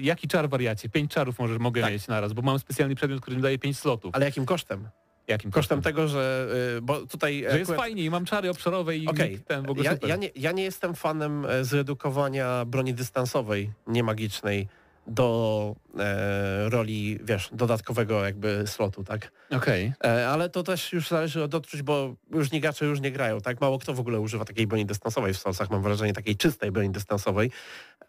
[0.00, 1.92] jaki czar wariacie, pięć czarów możesz, mogę Tak.
[1.92, 4.14] mieć naraz, bo mam specjalny przedmiot, który mi daje pięć slotów.
[4.14, 4.88] Ale jakim kosztem?
[5.28, 6.48] Jakim Kosztem tego, że...
[6.78, 7.44] y, Bo tutaj...
[7.50, 10.16] Że jest akurat- fajnie i mam czary obszarowe i Okej, ten w ogóle ja, ja,
[10.16, 14.68] nie, ja nie jestem fanem e, zredukowania broni dystansowej, niemagicznej
[15.06, 19.32] do e, roli, wiesz, dodatkowego jakby slotu, tak?
[19.50, 19.92] Okej.
[20.04, 23.60] E, ale to też już zależy od odczuć, bo różni gracze różnie grają, tak?
[23.60, 26.90] Mało kto w ogóle używa takiej broni dystansowej w Soulsach, mam wrażenie, takiej czystej broni
[26.90, 27.50] dystansowej,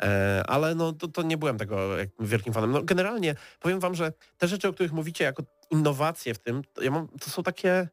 [0.01, 2.71] e, ale no to, to nie byłem tego wielkim fanem.
[2.71, 6.83] No generalnie powiem wam, że te rzeczy, o których mówicie jako innowacje w tym, to,
[6.83, 7.87] ja mam, to są takie...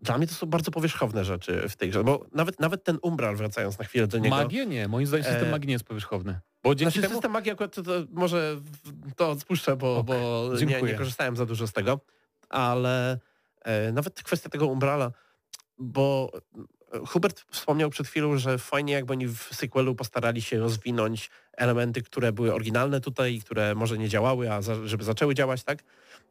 [0.00, 3.36] Dla mnie to są bardzo powierzchowne rzeczy w tej grze, bo nawet, nawet ten Umbral,
[3.36, 4.36] wracając na chwilę do niego...
[4.36, 6.40] Magię nie, moim zdaniem system E, magii nie jest powierzchowny.
[6.62, 7.14] Bo dzięki Znaczy temu...
[7.14, 8.60] system magii akurat to, to może
[9.16, 12.00] to spuszczę, bo, Okej, bo nie, nie korzystałem za dużo z tego,
[12.48, 13.18] ale
[13.64, 15.12] e, nawet kwestia tego Umbrala,
[15.78, 16.32] bo
[17.06, 22.32] Hubert wspomniał przed chwilą, że fajnie jakby oni w sequelu postarali się rozwinąć elementy, które
[22.32, 25.82] były oryginalne tutaj i które może nie działały, a za, żeby zaczęły działać, tak?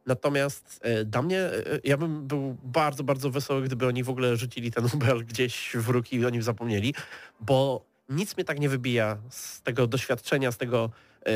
[0.06, 4.36] Natomiast e, dla mnie, e, ja bym był bardzo, bardzo wesoły, gdyby oni w ogóle
[4.36, 6.94] rzucili ten Umbral gdzieś w róg i o nim zapomnieli,
[7.40, 10.90] bo nic mnie tak nie wybija z tego doświadczenia, z tego
[11.26, 11.32] e,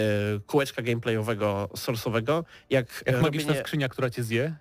[0.47, 3.67] kółeczka gameplayowego, source'owego, jak, Jak e, magiczna robienie...
[3.67, 4.57] skrzynia, która cię zje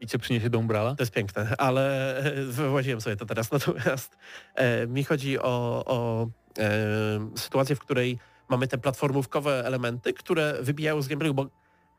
[0.00, 0.94] i cię przyniesie do Umbrala.
[0.94, 3.50] To jest piękne, ale e, wyłaziłem sobie to teraz.
[3.52, 4.16] Natomiast
[4.54, 6.26] e, mi chodzi o, o
[6.58, 11.46] e, sytuację, w której mamy te platformówkowe elementy, które wybijają z gameplayu, bo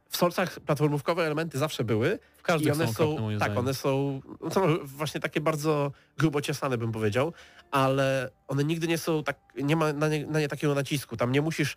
[0.10, 4.22] w Soulsach platformówkowe elementy zawsze były W każdym i one są, są, tak, one są,
[4.42, 7.34] no są właśnie takie bardzo grubo ciasane bym powiedział,
[7.72, 11.18] ale one nigdy nie są tak, nie ma na nie, na nie takiego nacisku.
[11.18, 11.76] Tam nie musisz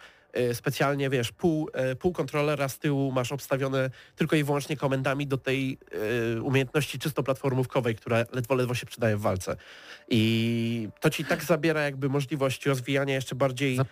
[0.54, 5.38] specjalnie, wiesz, pół, e, pół kontrolera z tyłu masz obstawione tylko i wyłącznie komendami do
[5.38, 5.78] tej
[6.36, 9.56] e, umiejętności czysto platformówkowej, która ledwo, ledwo się przydaje w walce.
[10.08, 13.84] I to ci tak zabiera jakby możliwość rozwijania jeszcze bardziej e,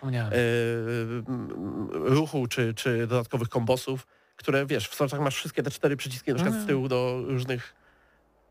[1.91, 6.35] ruchu czy, czy dodatkowych kombosów, które wiesz, w Soulsach masz wszystkie te cztery przyciski na
[6.35, 7.75] przykład z tyłu do różnych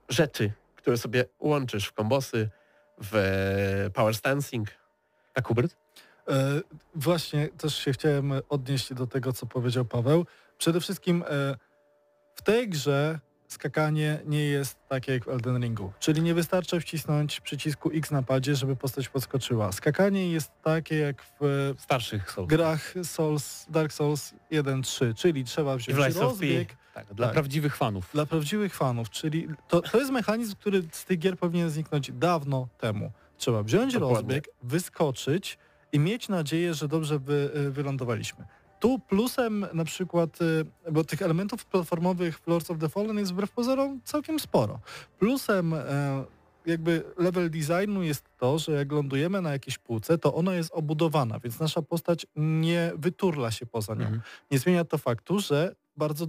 [0.08, 2.50] rzeczy, które sobie łączysz w kombosy,
[2.98, 4.68] w e, power stancing.
[5.32, 5.81] Tak, Hubert?
[6.28, 6.60] E,
[6.94, 10.26] właśnie też się chciałem odnieść do tego, co powiedział Paweł.
[10.58, 11.56] Przede wszystkim e,
[12.34, 15.92] w tej grze skakanie nie jest takie jak w Elden Ringu.
[16.00, 19.72] Czyli nie wystarczy wcisnąć przycisku X na padzie, żeby postać podskoczyła.
[19.72, 22.46] Skakanie jest takie jak w Starszych są.
[22.46, 27.34] grach Souls, Dark Souls 1-3, czyli trzeba wziąć rozbieg Tak, dla Tak.
[27.34, 28.10] prawdziwych fanów.
[28.12, 32.68] dla prawdziwych fanów, czyli to, to jest mechanizm, który z tych gier powinien zniknąć dawno
[32.78, 33.12] temu.
[33.36, 34.16] Trzeba wziąć Dokładnie.
[34.16, 35.58] rozbieg, wyskoczyć
[35.92, 38.44] i mieć nadzieję, że dobrze wy, y, wylądowaliśmy.
[38.80, 43.32] Tu plusem na przykład, y, bo tych elementów platformowych w Lords of the Fallen jest
[43.32, 44.80] wbrew pozorom całkiem sporo.
[45.18, 46.24] Plusem e,
[46.66, 51.38] jakby level designu jest to, że jak lądujemy na jakiejś półce, to ona jest obudowana,
[51.38, 54.00] więc nasza postać nie wyturla się poza nią.
[54.00, 54.20] Mhm.
[54.50, 56.26] Nie zmienia to faktu, że bardzo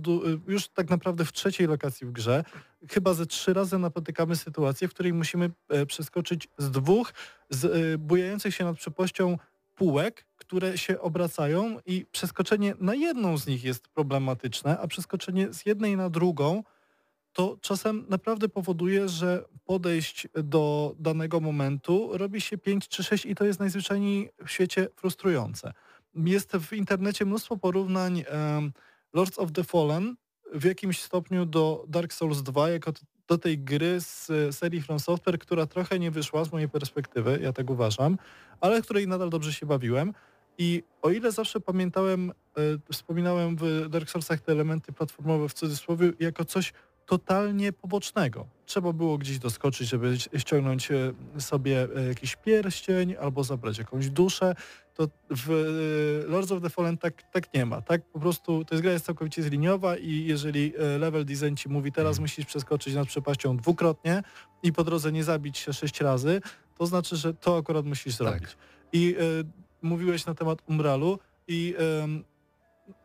[0.47, 2.43] już tak naprawdę w trzeciej lokacji w grze
[2.89, 7.13] chyba ze trzy razy napotykamy sytuację, w której musimy e, przeskoczyć z dwóch
[7.49, 9.37] z, e, bujających się nad przepaścią
[9.75, 15.65] półek, które się obracają i przeskoczenie na jedną z nich jest problematyczne, a przeskoczenie z
[15.65, 16.63] jednej na drugą
[17.33, 23.35] to czasem naprawdę powoduje, że podejść do danego momentu robi się 5 czy 6 i
[23.35, 25.73] to jest najzwyczajniej w świecie frustrujące.
[26.15, 28.23] Jest w internecie mnóstwo porównań
[29.13, 30.15] Lords of the Fallen
[30.53, 32.93] w jakimś stopniu do Dark Souls 2 jako
[33.27, 37.39] do tej gry z e, serii From Software, która trochę nie wyszła z mojej perspektywy,
[37.41, 38.17] ja tak uważam,
[38.61, 40.13] ale której nadal dobrze się bawiłem.
[40.57, 42.33] I o ile zawsze pamiętałem, e,
[42.91, 46.73] wspominałem w Dark Soulsach te elementy platformowe w cudzysłowie jako coś
[47.05, 48.45] totalnie pobocznego.
[48.65, 54.55] Trzeba było gdzieś doskoczyć, żeby ściągnąć e, sobie e, jakiś pierścień albo zabrać jakąś duszę.
[54.93, 57.81] To w e, Lords of the Fallen tak, tak nie ma.
[57.81, 61.91] Tak po prostu to jest gra jest całkowicie zliniowa i jeżeli level design ci mówi
[61.91, 64.23] teraz musisz przeskoczyć nad przepaścią dwukrotnie
[64.63, 66.41] i po drodze nie zabić się sześć razy,
[66.77, 68.57] to znaczy, że to akurat musisz zrobić.
[68.93, 69.23] I e,
[69.81, 72.23] mówiłeś na temat Umralu i em,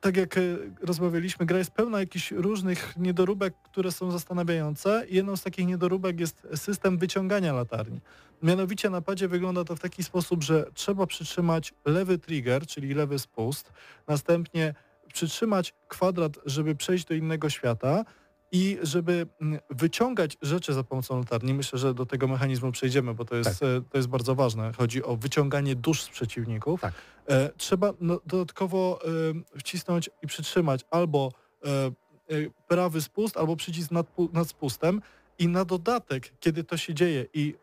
[0.01, 0.41] tak jak e,
[0.81, 6.47] rozmawialiśmy, gra jest pełna jakichś różnych niedoróbek, które są zastanawiające jedną z takich niedoróbek jest
[6.55, 8.01] system wyciągania latarni.
[8.43, 13.19] Mianowicie na padzie wygląda to w taki sposób, że trzeba przytrzymać lewy trigger, czyli lewy
[13.19, 13.73] spust,
[14.07, 14.75] następnie
[15.13, 18.05] przytrzymać kwadrat, żeby przejść do innego świata
[18.53, 21.55] i żeby mm, wyciągać rzeczy za pomocą latarni.
[21.55, 24.73] Myślę, że do tego mechanizmu przejdziemy, bo to jest, e, to jest bardzo ważne.
[24.79, 26.81] Chodzi o wyciąganie dusz z przeciwników.
[26.81, 26.95] Tak.
[27.29, 29.01] E, trzeba no, dodatkowo
[29.55, 31.33] e, wcisnąć i przytrzymać albo
[31.65, 31.91] e, e,
[32.69, 35.03] prawy spust, albo przycisk nad, nad spustem
[35.39, 37.55] i na dodatek, kiedy to się dzieje i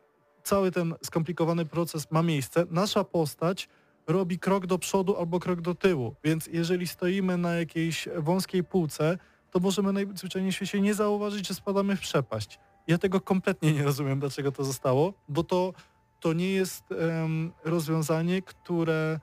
[0.43, 3.69] cały ten skomplikowany proces ma miejsce, nasza postać
[4.07, 6.15] robi krok do przodu albo krok do tyłu.
[6.23, 9.17] Więc jeżeli stoimy na jakiejś wąskiej półce,
[9.55, 12.59] to możemy najzwyczajniej w świecie nie zauważyć, że spadamy w przepaść.
[12.87, 15.73] Ja tego kompletnie nie rozumiem, dlaczego to zostało, bo to,
[16.19, 19.19] to nie jest em, rozwiązanie, które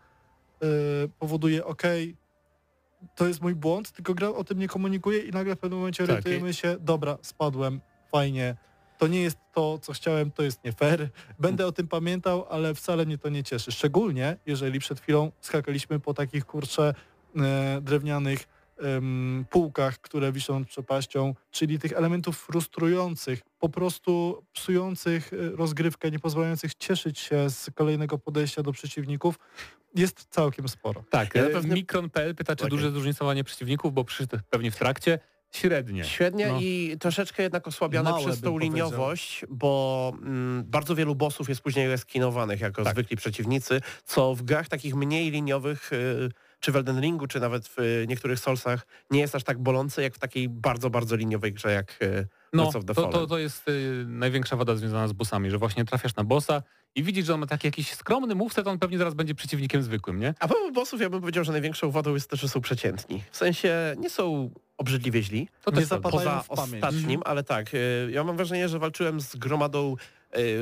[0.62, 0.66] e,
[1.18, 1.83] powoduje, ok,
[3.14, 6.03] to jest mój błąd, tylko gra o tym nie komunikuje i nagle w pewnym momencie
[6.03, 7.81] Tak, orientujemy się, dobra, spadłem,
[8.12, 8.57] fajnie,
[8.99, 11.09] to nie jest to, co chciałem, to jest nie fair.
[11.38, 13.73] Będę o tym pamiętał, ale wcale mnie to nie cieszy.
[13.73, 16.95] Szczególnie, jeżeli przed chwilą skakaliśmy po takich, kurczę,
[17.37, 25.33] e, drewnianych em, półkach, które wiszą nad przepaścią, czyli tych elementów frustrujących, po prostu psujących
[25.33, 29.39] e, rozgrywkę, nie pozwalających cieszyć się z kolejnego podejścia do przeciwników,
[29.95, 31.05] jest całkiem sporo.
[31.11, 32.71] Tak, Ja e, pewnie- Mikron.pl pyta, czy Okej.
[32.79, 35.19] duże zróżnicowanie przeciwników, bo przyszedł pewnie w trakcie.
[35.55, 36.05] Średnie.
[36.05, 36.59] Świetnie No.
[36.61, 38.75] i troszeczkę jednak osłabione Małe, przez tą bym powiedział.
[38.91, 42.93] liniowość, bo mm, bardzo wielu bossów jest później reskinowanych jako Tak.
[42.95, 46.29] zwykli przeciwnicy, co w grach takich mniej liniowych, y,
[46.62, 50.03] czy w Elden Ringu, czy nawet w y, niektórych Soulsach nie jest aż tak bolące,
[50.03, 53.27] jak w takiej bardzo, bardzo liniowej grze jak y, No, Lords of the to, to,
[53.27, 56.62] to jest y, największa wada związana z bossami, że właśnie trafiasz na bossa
[56.94, 60.20] i widzisz, że on ma taki jakiś skromny moveset, on pewnie zaraz będzie przeciwnikiem zwykłym,
[60.20, 60.35] nie?
[60.40, 63.22] A propos bossów, ja bym powiedział, że największą wadą jest to, że są przeciętni.
[63.31, 68.09] W sensie nie są obrzydliwie źli, To Nie też zapadają poza ostatnim, ale tak, y,
[68.11, 69.96] ja mam wrażenie, że walczyłem z gromadą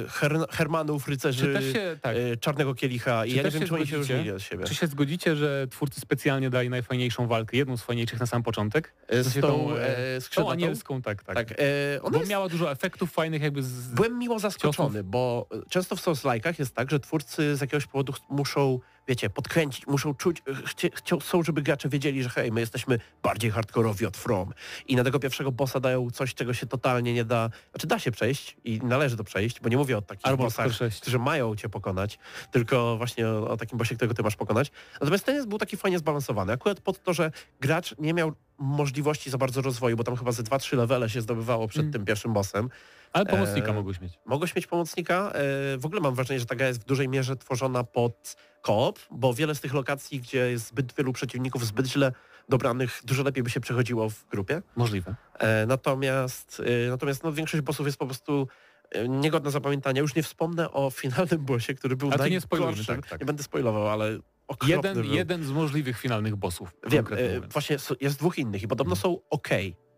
[0.08, 3.86] her, Hermanów, rycerzy się, tak, y, Czarnego Kielicha i ja nie wiem, się czy oni
[3.86, 4.64] się różnili od siebie.
[4.64, 8.94] czy się zgodzicie, że twórcy specjalnie dali najfajniejszą walkę, jedną z fajniejszych na sam początek?
[9.12, 10.52] Y, sensie Z tą tą, e, Tą skrzydlatą?
[10.52, 11.36] anielską, tak, tak.
[11.36, 13.88] Tak, e, ona Bo jest, miała dużo efektów fajnych jakby z...
[13.88, 18.78] byłem miło zaskoczony, bo często w Souls-like'ach jest tak, że twórcy z jakiegoś powodu muszą,
[19.10, 24.06] wiecie, podkręcić, muszą czuć, chcie, chcą, żeby gracze wiedzieli, że hej, my jesteśmy bardziej hardkorowi
[24.06, 24.52] od From.
[24.86, 28.10] I na tego pierwszego bossa dają coś, czego się totalnie nie da, znaczy da się
[28.10, 31.00] przejść i należy to przejść, bo nie mówię o takich Armor bossach, Core 6.
[31.00, 32.18] którzy mają cię pokonać,
[32.50, 34.70] tylko właśnie o, o takim bossie, którego ty masz pokonać.
[35.00, 36.52] Natomiast ten jest, był taki fajnie zbalansowany.
[36.52, 40.42] Akurat pod to, że gracz nie miał możliwości za bardzo rozwoju, bo tam chyba ze
[40.42, 41.92] 2-3 levele się zdobywało przed Mm.
[41.92, 42.68] tym pierwszym bossem.
[43.12, 44.18] Ale pomocnika Eee, mogłeś mieć.
[44.26, 45.32] Mogłeś mieć pomocnika.
[45.74, 48.98] E, W ogóle mam wrażenie, że ta gra jest w dużej mierze tworzona pod koop,
[49.10, 52.12] bo wiele z tych lokacji, gdzie jest zbyt wielu przeciwników, zbyt źle
[52.48, 54.62] dobranych, dużo lepiej by się przechodziło w grupie.
[54.76, 55.14] Możliwe.
[55.38, 58.48] E, Natomiast, e, natomiast no, większość bossów jest po prostu
[58.90, 60.00] e, niegodna zapamiętania.
[60.00, 63.20] Już nie wspomnę o finalnym bossie, który był to nie spoilujmy, tak, tak.
[63.20, 64.18] Nie będę spoilował, ale
[64.66, 65.04] Jeden, był.
[65.04, 66.76] jeden z możliwych finalnych bossów.
[66.88, 69.02] Wiem, e, właśnie jest dwóch innych i podobno Mhm.
[69.02, 69.48] są ok.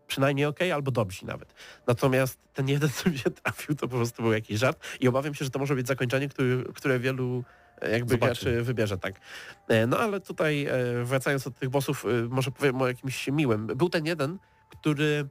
[0.07, 1.53] Przynajmniej ok, albo dobrzy nawet.
[1.87, 5.33] Natomiast ten jeden, co mi się trafił, to po prostu był jakiś żart i obawiam
[5.33, 7.43] się, że to może być zakończenie, który, które wielu
[7.81, 8.17] jakby Zobaczymy.
[8.17, 9.13] graczy wybierze, tak.
[9.67, 13.67] E, No ale tutaj e, wracając od tych bossów, e, może powiem o jakimś miłym.
[13.67, 14.37] Był ten jeden,
[14.69, 15.27] który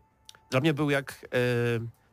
[0.51, 1.29] dla mnie był jak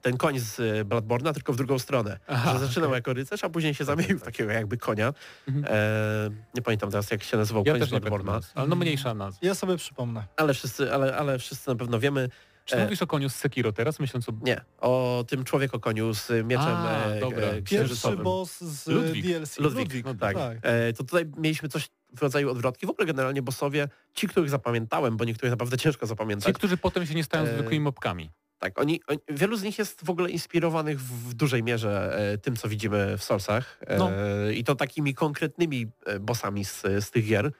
[0.02, 2.20] ten koń z Bloodborne'a, tylko w drugą stronę.
[2.28, 2.98] Aha, że zaczynał okej.
[2.98, 5.14] jako rycerz, a później się zamienił w takiego jakby konia.
[5.48, 5.66] Mhm.
[5.70, 9.14] E, nie pamiętam teraz, jak się nazywał Ja koń też z nazw, ale no mniejsza
[9.14, 9.40] nazwa.
[9.48, 10.24] Ja sobie przypomnę.
[10.38, 12.30] Ale wszyscy, ale, ale wszyscy na pewno wiemy.
[12.70, 14.32] Czy E, mówisz o koniu z Sekiro teraz, myśląc o...
[14.42, 17.42] Nie, o tym człowieku koniu z mieczem A, e, dobra.
[17.48, 19.26] e, Pierwszy boss z e, Ludwik.
[19.26, 19.60] DLC.
[19.60, 20.38] Ludwik, no tak.
[20.38, 20.58] tak.
[20.62, 22.86] E, to tutaj mieliśmy coś w rodzaju odwrotki.
[22.88, 26.56] W ogóle generalnie bossowie, ci, których zapamiętałem, bo niektórych naprawdę ciężko Ci, zapamiętać.
[26.56, 28.30] którzy potem się nie stają E, zwykłymi mopkami.
[28.60, 32.38] Tak, oni, oni, wielu z nich jest w ogóle inspirowanych w, w dużej mierze e,
[32.38, 33.78] tym, co widzimy w Soulsach.
[33.88, 34.10] E, No.
[34.54, 37.52] I to takimi konkretnymi e, bossami z, z tych gier.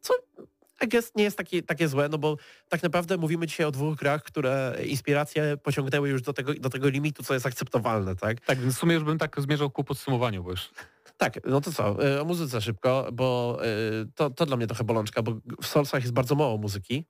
[0.00, 0.14] Co
[0.84, 2.36] I guess nie jest takie, takie złe, no bo
[2.68, 6.88] tak naprawdę mówimy dzisiaj o dwóch grach, które inspiracje pociągnęły już do tego, do tego
[6.88, 8.40] limitu, co jest akceptowalne, tak?
[8.40, 10.70] Tak, więc w sumie już bym tak zmierzał ku podsumowaniu, bo już...
[11.16, 13.66] Tak, no to co, e, o muzyce szybko, bo e,
[14.14, 17.04] to, to dla mnie trochę bolączka, bo w Soulsach jest bardzo mało muzyki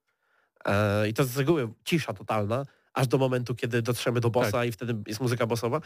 [0.65, 4.69] e, i to z reguły cisza totalna, aż do momentu, kiedy dotrzemy do bossa Tak.
[4.69, 5.81] i wtedy jest muzyka bossowa.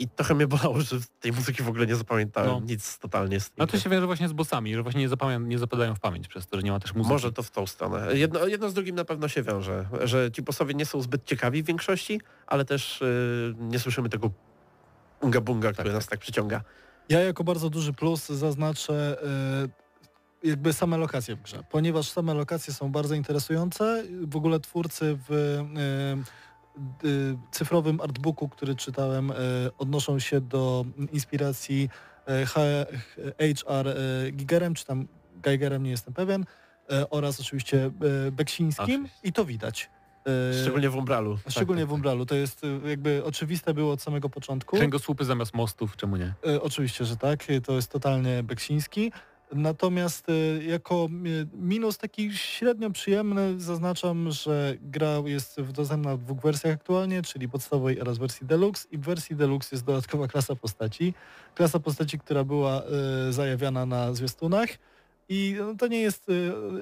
[0.00, 2.60] I trochę mnie bolało, że tej muzyki w ogóle nie zapamiętałem, No.
[2.60, 3.78] nic totalnie z No tym.
[3.78, 6.46] to się wiąże właśnie z bossami, że właśnie nie, zapamię- nie zapadają w pamięć przez
[6.46, 7.12] to, że nie ma też muzyki.
[7.12, 8.16] Może to w tą stronę.
[8.18, 11.62] Jedno, jedno z drugim na pewno się wiąże, że ci bossowie nie są zbyt ciekawi
[11.62, 13.06] w większości, ale też e,
[13.58, 14.30] nie słyszymy tego
[15.20, 16.60] unga bunga, który nas tak przyciąga.
[17.08, 22.74] Ja jako bardzo duży plus zaznaczę e, jakby same lokacje w grze, ponieważ same lokacje
[22.74, 24.04] są bardzo interesujące.
[24.22, 26.22] W ogóle twórcy w d-
[27.50, 29.34] cyfrowym artbooku, który czytałem, e,
[29.78, 31.88] odnoszą się do inspiracji
[32.46, 32.60] H-
[33.38, 33.94] HR
[34.32, 36.44] Gigerem, czy tam Geigerem, nie jestem pewien,
[37.10, 37.90] oraz oczywiście
[38.32, 39.90] Beksińskim i to widać.
[40.62, 41.38] Szczególnie w Umbralu.
[41.48, 41.94] Szczególnie tak, w tak.
[41.94, 42.26] Umbralu.
[42.26, 44.76] To jest jakby oczywiste było od samego początku.
[44.76, 46.34] Kręgosłupy zamiast mostów, czemu nie?
[46.62, 47.44] Oczywiście, że tak.
[47.66, 49.12] To jest totalnie Beksiński.
[49.52, 56.20] Natomiast e, jako e, minus taki średnio przyjemny zaznaczam, że gra jest w- dostępna w
[56.24, 60.56] dwóch wersjach aktualnie, czyli podstawowej oraz wersji Deluxe i w wersji Deluxe jest dodatkowa klasa
[60.56, 61.14] postaci.
[61.54, 62.82] Klasa postaci, która była
[63.28, 64.68] e, zajawiana na zwiastunach.
[65.28, 66.26] I no, to nie jest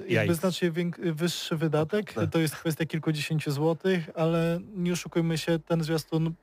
[0.07, 2.29] jakby znacznie wyższy wydatek, Tak.
[2.31, 6.33] to jest kwestia kilkudziesięciu złotych, ale nie oszukujmy się, ten zwiastun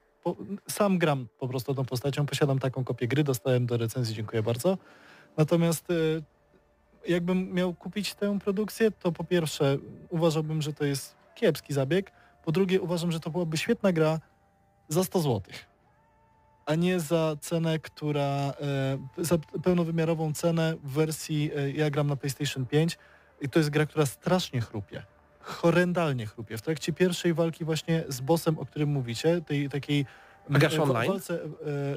[0.69, 4.79] sam gram po prostu tą postacią, posiadam taką kopię gry, dostałem do recenzji, dziękuję bardzo.
[5.37, 5.95] Natomiast e,
[7.09, 12.13] jakbym miał kupić tę produkcję, to po pierwsze uważałbym, że to jest kiepski zabieg,
[12.45, 14.21] po drugie uważam, że to byłaby świetna gra
[14.89, 15.43] za 100 zł,
[16.67, 18.53] a nie za cenę, która,
[19.19, 22.99] e, za pełnowymiarową cenę w wersji, e, ja gram na PlayStation 5
[23.41, 25.03] i to jest gra, która strasznie chrupie.
[25.41, 26.59] Horrendalnie chrupie.
[26.59, 30.07] W trakcie pierwszej walki właśnie z bossem, o którym mówicie, tej takiej
[30.55, 31.11] A grasz w- online?
[31.11, 31.49] Walce, e,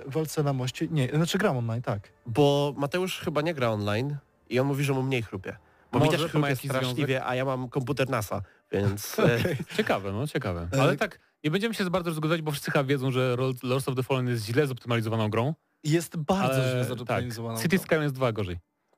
[0.05, 0.87] walce na moście.
[0.87, 2.09] Nie, znaczy gram online, tak.
[2.25, 4.17] Bo Mateusz chyba nie gra online
[4.49, 5.57] i on mówi, że mu mniej chrupie.
[5.91, 9.19] Bo Może mi też chrupie jakiś straszliwie, a ja mam komputer NASA, więc...
[9.19, 9.39] e,
[9.77, 10.67] Ciekawe, no ciekawe.
[10.73, 13.63] E, Ale tak, nie będziemy się za bardzo rozgodzać, bo wszyscy chyba wiedzą, że Lord-
[13.63, 15.53] Lords of the Fallen jest źle zoptymalizowaną grą.
[15.83, 17.61] Jest bardzo ale źle tak, zorganizowana.
[17.61, 18.57] City Skylines 2 gorzej.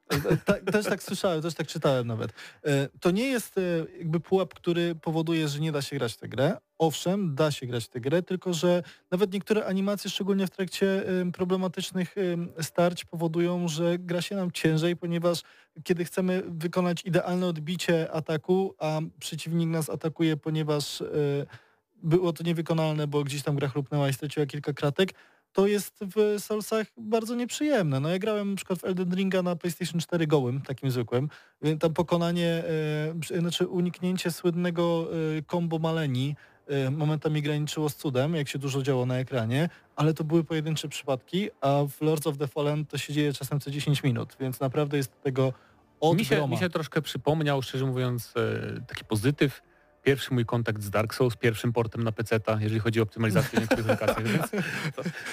[0.09, 2.31] E, Ta, też tak słyszałem, też tak czytałem nawet.
[2.65, 3.61] E, To nie jest e,
[3.97, 6.57] jakby pułap, który powoduje, że nie da się grać w tę grę.
[6.81, 11.31] Owszem, da się grać tę grę, tylko że nawet niektóre animacje, szczególnie w trakcie em,
[11.31, 15.41] problematycznych em, starć, powodują, że gra się nam ciężej, ponieważ
[15.83, 21.05] kiedy chcemy wykonać idealne odbicie ataku, a przeciwnik nas atakuje, ponieważ e,
[22.03, 25.13] było to niewykonalne, bo gdzieś tam gra chrupnęła i straciła kilka kratek,
[25.53, 27.99] to jest w Soulsach bardzo nieprzyjemne.
[27.99, 31.29] No ja grałem na przykład w Elden Ringa na PlayStation 4 gołym, takim zwykłym.
[31.61, 32.63] Więc Tam pokonanie,
[33.31, 36.35] e, znaczy uniknięcie słynnego e, combo Maleni
[36.91, 41.49] momentami graniczyło z cudem, jak się dużo działo na ekranie, ale to były pojedyncze przypadki,
[41.61, 44.97] a w Lords of the Fallen to się dzieje czasem co 10 minut, więc naprawdę
[44.97, 45.53] jest tego
[45.99, 46.51] od Mi się, groma.
[46.55, 48.33] mi się troszkę przypomniał, szczerze mówiąc,
[48.77, 49.61] e, taki pozytyw.
[50.03, 53.87] Pierwszy mój kontakt z Dark Souls, pierwszym portem na PC-ta, jeżeli chodzi o optymalizację niektórych
[53.87, 54.51] lokacjach, więc...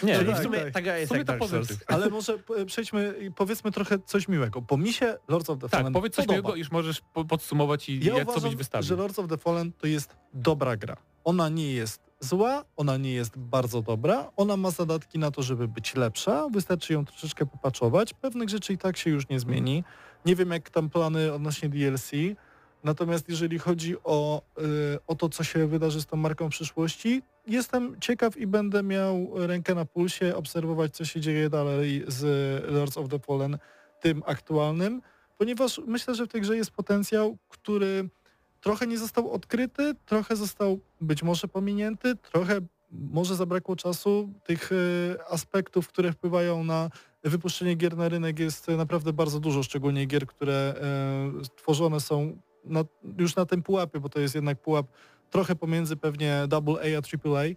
[0.03, 0.72] Nie, Czyli tak, w sumie tak.
[0.74, 1.68] ta gra jest jak to Dark Souls.
[1.68, 1.91] pozytyw.
[1.91, 5.68] Ale może p- przejdźmy i powiedzmy trochę coś miłego, bo mi się Lords of the
[5.68, 6.43] Tak, Fallen powiedz coś podoba.
[6.43, 8.86] miłego, już możesz po- podsumować i Ja jak co uważam, byś wystawił.
[8.89, 10.97] że Lords of the Fallen to jest dobra gra.
[11.29, 15.68] Ona nie jest zła, ona nie jest bardzo dobra, ona ma zadatki na to, żeby
[15.68, 19.85] być lepsza, wystarczy ją troszeczkę popaczować, pewnych rzeczy i tak się już nie zmieni.
[20.26, 22.11] Nie wiem jak tam plany odnośnie DLC,
[22.85, 27.22] natomiast jeżeli chodzi o, y, o to, co się wydarzy z tą marką w przyszłości,
[27.47, 32.24] jestem ciekaw i będę miał rękę na pulsie, obserwować co się dzieje dalej z
[32.72, 33.59] Lords of the Fallen,
[34.01, 35.03] tym aktualnym,
[35.39, 38.09] ponieważ myślę, że w tej grze jest potencjał, który
[38.61, 44.33] trochę nie został odkryty, trochę został być może pominięty, trochę może zabrakło czasu.
[44.45, 44.77] Tych e,
[45.33, 46.91] aspektów, które wpływają na
[47.25, 52.85] wypuszczenie gier na rynek jest naprawdę bardzo dużo, szczególnie gier, które e, tworzone są na,
[53.19, 54.87] już na tym pułapie, bo to jest jednak pułap
[55.31, 57.45] trochę pomiędzy pewnie AA a AAA.
[57.45, 57.55] E,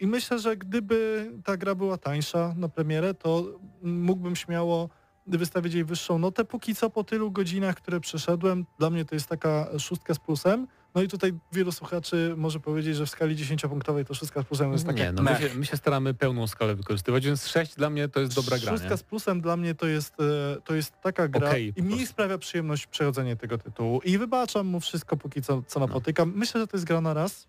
[0.00, 3.44] I myślę, że gdyby ta gra była tańsza na premierę, to
[3.82, 4.88] mógłbym śmiało
[5.26, 6.44] wystawić jej wyższą notę.
[6.44, 10.66] Póki co po tylu godzinach, które przeszedłem, dla mnie to jest taka szóstka z plusem.
[10.94, 14.72] No i tutaj wielu słuchaczy może powiedzieć, że w skali 10-punktowej to szóstka z plusem
[14.72, 17.90] jest taka Nie, no my się, my się staramy pełną skalę wykorzystywać, więc 6 dla
[17.90, 18.96] mnie to jest dobra gra, Szóstka nie?
[18.96, 22.38] z plusem dla mnie to jest, e, to jest taka gra po i mi sprawia
[22.38, 25.86] przyjemność przechodzenie tego tytułu i wybaczam mu wszystko póki co, co No.
[25.86, 26.32] napotykam.
[26.36, 27.46] Myślę, że to jest gra na raz.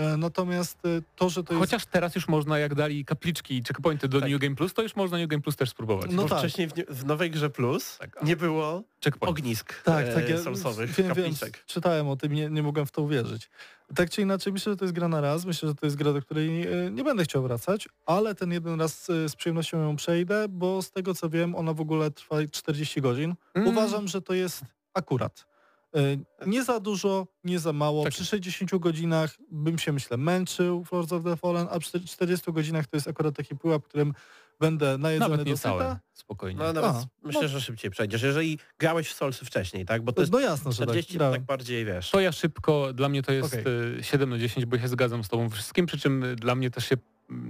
[0.00, 1.60] E, Natomiast e, to, że to jest...
[1.64, 4.30] Chociaż teraz już można, jak dali kapliczki i checkpointy do Tak.
[4.30, 6.10] New Game Plus, to już można New Game Plus też spróbować.
[6.10, 6.38] No Bo tak.
[6.38, 9.38] wcześniej w, nie- w nowej grze Plus Tak, nie było Checkpoint.
[9.38, 11.64] ognisk Tak, e, tak, ja solsowych, wiem, wiem, kapliczek.
[11.66, 13.50] czytałem o tym, nie, nie mogłem w to uwierzyć.
[13.94, 16.12] Tak czy inaczej, myślę, że to jest gra na raz, myślę, że to jest gra,
[16.12, 20.82] do której nie będę chciał wracać, ale ten jeden raz z przyjemnością ją przejdę, bo
[20.82, 23.34] z tego co wiem, ona w ogóle trwa 40 godzin.
[23.54, 23.68] Mm.
[23.68, 24.62] Uważam, że to jest
[24.94, 25.46] akurat.
[25.94, 28.04] E, Nie za dużo, nie za mało.
[28.04, 28.12] Tak.
[28.12, 32.52] Przy 60 godzinach bym się, myślę, męczył w Lords of the Fallen, a przy 40
[32.52, 34.14] godzinach to jest akurat taki pułap, którym
[34.60, 36.00] będę najedzony Nawet nie do syta.
[36.12, 36.58] spokojnie.
[36.58, 37.48] No nawet A, myślę, no.
[37.48, 38.22] że szybciej przejdziesz.
[38.22, 40.02] Jeżeli grałeś w Solsy wcześniej, tak?
[40.02, 40.86] Bo to jest No jasno, że tak.
[40.88, 41.34] 40 to grałem.
[41.34, 42.10] tak bardziej, wiesz.
[42.10, 43.64] To ja szybko, dla mnie to jest Okej.
[43.98, 46.36] y, 7 na 10, bo ja się zgadzam z tobą we wszystkim, przy czym y,
[46.36, 46.96] dla mnie też się,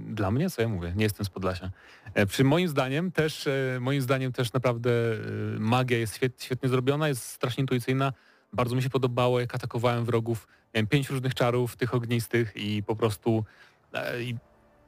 [0.07, 1.71] dla mnie, co ja mówię, nie jestem z Podlasia.
[2.13, 6.69] E, Przy moim zdaniem też, e, moim zdaniem też naprawdę e, magia jest świet, świetnie
[6.69, 8.13] zrobiona, jest strasznie intuicyjna.
[8.53, 10.47] Bardzo mi się podobało, jak atakowałem wrogów.
[10.73, 13.45] Miałem pięć różnych czarów, tych ognistych i po prostu
[13.93, 14.35] e, i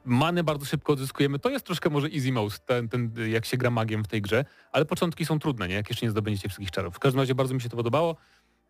[0.04, 1.38] manę bardzo szybko odzyskujemy.
[1.38, 4.44] To jest troszkę może easy mode, ten, ten, jak się gra magiem w tej grze,
[4.72, 5.74] ale początki są trudne, nie?
[5.74, 6.94] Jak jeszcze nie zdobędziecie wszystkich czarów.
[6.94, 8.16] W każdym razie bardzo mi się to podobało.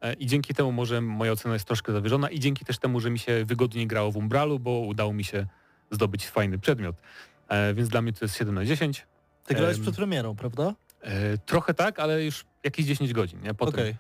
[0.01, 3.11] E, I dzięki temu może moja ocena jest troszkę zawyżona i dzięki też temu, że
[3.11, 5.47] mi się wygodniej grało w Umbralu, bo udało mi się
[5.91, 6.97] zdobyć fajny przedmiot.
[7.49, 9.07] E, więc dla mnie to jest 7 na 10.
[9.47, 10.75] Ty grałeś Em, przed premierą, prawda?
[11.47, 13.55] Trochę tak, ale już jakieś 10 godzin, nie?
[13.55, 13.75] Potem.
[13.81, 13.97] Okej.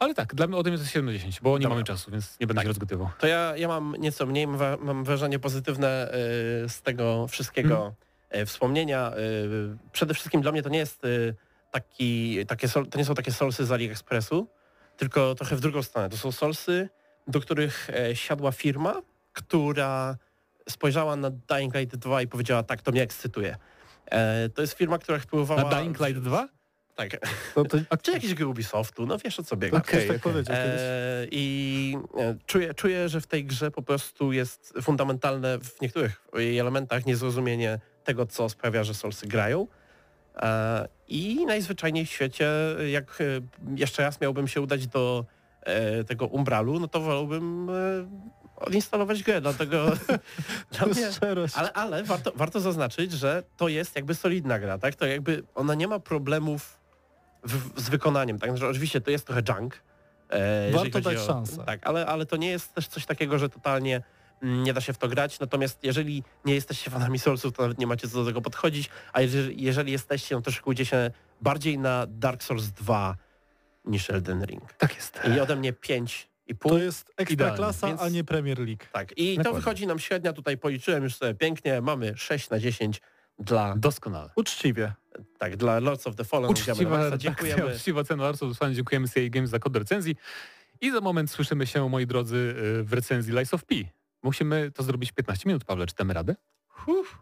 [0.00, 1.68] Ale tak, dla mnie ode mnie to jest 7 na 10, bo nie Dobra.
[1.68, 2.64] mamy czasu, więc nie będę Tak.
[2.64, 3.10] się rozgatywał.
[3.18, 4.46] To ja, ja mam nieco mniej,
[4.80, 6.08] mam wrażenie pozytywne
[6.64, 7.94] y, z tego wszystkiego
[8.36, 9.12] y, wspomnienia.
[9.16, 11.34] Y, przede wszystkim dla mnie to nie jest y,
[11.70, 14.46] taki, takie sol, to nie są takie solsy z AliExpressu,
[14.96, 16.08] tylko trochę w drugą stronę.
[16.08, 16.88] To są solsy,
[17.26, 20.16] do których e, siadła firma, która
[20.68, 23.56] spojrzała na Dying Light 2 i powiedziała tak, to mnie ekscytuje.
[24.06, 25.62] E, to jest firma, która wpływała...
[25.62, 26.48] Na Dying Light 2?
[27.00, 27.28] Tak.
[27.54, 29.80] To, to, Czy jakiś gry Ubisoftu, no wiesz o co biega.
[29.80, 30.80] ktoś Okej, tak powiedział kiedyś.
[30.80, 36.22] E, I e, czuję, czuję, że w tej grze po prostu jest fundamentalne w niektórych
[36.34, 39.66] jej elementach niezrozumienie tego, co sprawia, że Solsy grają.
[40.36, 42.50] E, I najzwyczajniej w świecie,
[42.86, 43.18] jak
[43.76, 45.24] jeszcze raz miałbym się udać do
[45.62, 47.70] e, tego Umbralu, no to wolałbym
[48.56, 49.86] odinstalować grę, dlatego
[50.72, 51.10] dla mnie...
[51.54, 54.94] Ale, ale warto, warto zaznaczyć, że to jest jakby solidna gra, tak?
[54.94, 56.79] To jakby ona nie ma problemów
[57.42, 58.56] w, z wykonaniem, tak?
[58.56, 59.82] Że oczywiście to jest trochę junk.
[60.28, 61.64] E, Warto dać o, szansę.
[61.64, 64.02] Tak, ale, ale to nie jest też coś takiego, że totalnie
[64.42, 67.78] mm, nie da się w to grać, natomiast jeżeli nie jesteście fanami Soulsów, to nawet
[67.78, 71.10] nie macie co do tego podchodzić, a jeżeli, jeżeli jesteście, no to szykujcie się
[71.40, 73.16] bardziej na Dark Souls 2
[73.84, 74.72] niż Elden Ring.
[74.72, 75.20] Tak jest.
[75.36, 76.70] I ode mnie 5 i pół.
[76.72, 78.84] To jest ekstra klasa, więc- a nie Premier League.
[78.92, 79.60] Tak, i to Dokładnie.
[79.60, 83.00] wychodzi nam średnia, tutaj policzyłem już sobie pięknie, mamy 6 na 10
[83.40, 84.30] dla, Doskonale.
[84.36, 84.92] Uczciwie.
[85.38, 86.50] tak, dla Lords of the Fallen.
[86.50, 86.74] Uczciwa,
[87.04, 87.74] redakcja, Dziękujemy.
[87.74, 90.16] uczciwa cena Arso, Fan, dziękujemy CA Games za kod recenzji.
[90.80, 93.74] I za moment słyszymy się, moi drodzy, y, w recenzji Lies of P.
[94.22, 96.36] Musimy to zrobić w 15 minut, Pawle, czy damy radę?
[96.86, 97.18] Uff.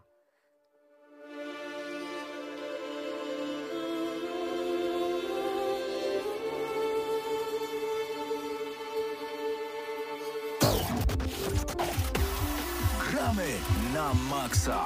[13.11, 13.47] Gramy
[13.93, 14.85] na maksa.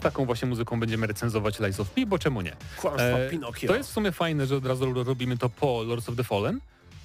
[0.00, 2.56] Z taką właśnie muzyką będziemy recenzować Lies of P, bo czemu nie?
[2.76, 3.68] Kłamstwa E, Pinokio.
[3.68, 6.60] To jest w sumie fajne, że od razu robimy to po Lords of the Fallen,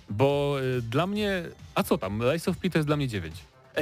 [0.10, 1.44] bo y, dla mnie...
[1.76, 2.24] A co tam?
[2.32, 3.36] Lies of P to jest dla mnie 9.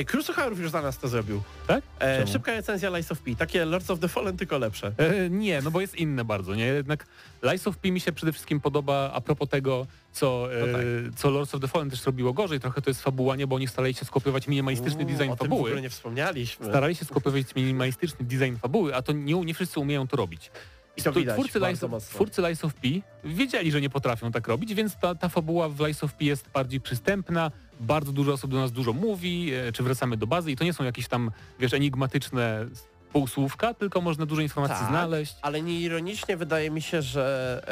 [0.06, 1.42] Krusucharów już za nas to zrobił.
[1.68, 1.84] Tak?
[2.00, 3.36] E, szybka recenzja Lies of P.
[3.36, 4.92] Takie Lords of the Fallen, tylko lepsze.
[4.98, 6.66] E, nie, no bo jest inne bardzo, nie?
[6.66, 7.06] Jednak
[7.44, 10.86] Lies of P mi się przede wszystkim podoba a propos tego, co, e, No tak.
[11.16, 12.60] co Lords of the Fallen też robiło gorzej.
[12.60, 13.48] Trochę to jest fabuła, nie?
[13.48, 15.82] Bo oni starali się skopiować minimalistyczny Uuu, design o tym w fabuły.
[15.82, 16.66] nie wspomnieliśmy.
[16.66, 20.52] Starali się skopiować minimalistyczny design fabuły, a to nie, nie wszyscy umieją to robić.
[20.98, 22.88] I to widać twórcy, Lies of, twórcy Lies of P
[23.24, 26.50] wiedzieli, że nie potrafią tak robić, więc ta, ta fabuła w Lies of P jest
[26.54, 30.56] bardziej przystępna, bardzo dużo osób do nas dużo mówi, e, czy wracamy do bazy i
[30.56, 32.66] to nie są jakieś tam, wiesz, enigmatyczne
[33.14, 34.90] półsłówka, tylko można dużo informacji Tak.
[34.90, 35.36] znaleźć.
[35.42, 37.64] Ale nieironicznie wydaje mi się, że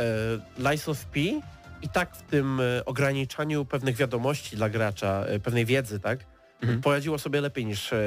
[0.60, 1.20] e, Lies of P
[1.82, 6.20] i tak w tym e, ograniczaniu pewnych wiadomości dla gracza, e, pewnej wiedzy, tak,
[6.62, 6.82] Mhm.
[6.82, 7.98] poradziło sobie lepiej niż e,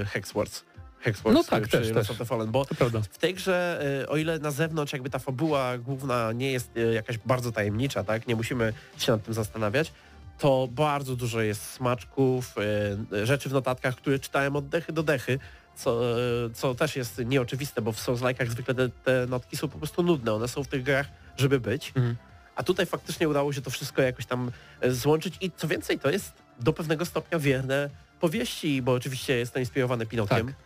[0.00, 0.64] e, Hexworks.
[1.00, 1.90] Hexworks No tak, też, też.
[1.94, 2.64] Lords of the Fallen, bo
[3.10, 7.52] w tej grze, o ile na zewnątrz jakby ta fabuła główna nie jest jakaś bardzo
[7.52, 9.92] tajemnicza, tak, nie musimy się nad tym zastanawiać,
[10.38, 12.54] to bardzo dużo jest smaczków,
[13.12, 15.38] e, rzeczy w notatkach, które czytałem od dechy do dechy,
[15.76, 19.78] co, e, co też jest nieoczywiste, bo w Souls-like'ach zwykle te, te notki są po
[19.78, 21.06] prostu nudne, one są w tych grach,
[21.36, 22.16] żeby być, Mhm.
[22.56, 26.10] a tutaj faktycznie udało się to wszystko jakoś tam e, złączyć i co więcej, to
[26.10, 30.46] jest do pewnego stopnia wierne powieści, bo oczywiście jest to inspirowane Pinokiem.
[30.46, 30.56] Tak.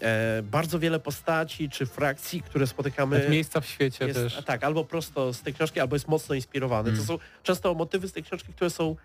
[0.00, 4.44] E, bardzo wiele postaci czy frakcji, które spotykamy Nawet miejsca w świecie jest, też.
[4.44, 6.88] tak, albo prosto z tej książki, albo jest mocno inspirowane.
[6.88, 7.00] Mm.
[7.00, 8.96] To są często motywy z tej książki, które są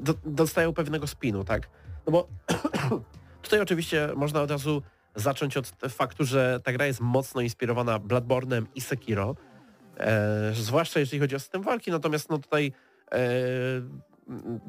[0.00, 1.68] do, dostają pewnego spinu, tak?
[2.06, 2.28] No bo
[3.42, 4.82] tutaj oczywiście można od razu
[5.14, 9.36] zacząć od faktu, że ta gra jest mocno inspirowana Bloodborne'em i Sekiro,
[9.98, 12.72] e, zwłaszcza jeżeli chodzi o system walki, natomiast no tutaj
[13.12, 13.18] e,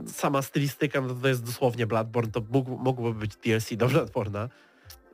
[0.08, 4.50] sama stylistyka, no to jest dosłownie Bloodborne, to mógł, mogłoby być DLC do Bloodborne'a.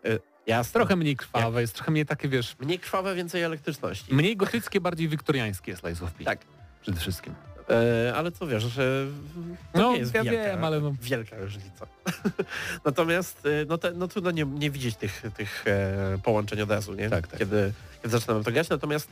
[0.06, 0.74] E, jasne.
[0.74, 4.16] Trochę mniej krwawe, jest trochę mniej takie, wiesz, Mniej krwawe, więcej elektryczności.
[4.16, 6.24] mniej gotyckie, bardziej wiktoriańskie jest Lies of P.
[6.24, 6.46] Tak.
[6.82, 7.36] Przede wszystkim.
[7.70, 9.06] E, ale co wiesz, że
[9.74, 11.88] to No, nie jest ja wielka, wiem, ale no- wielka różnica.
[12.86, 16.94] Natomiast e, no, te, no trudno nie, nie widzieć tych, tych e, połączeń od razu,
[16.94, 17.10] nie?
[17.10, 17.40] Tak, tak.
[17.40, 18.70] Kiedy, kiedy zaczynamy to grać.
[18.70, 19.10] Natomiast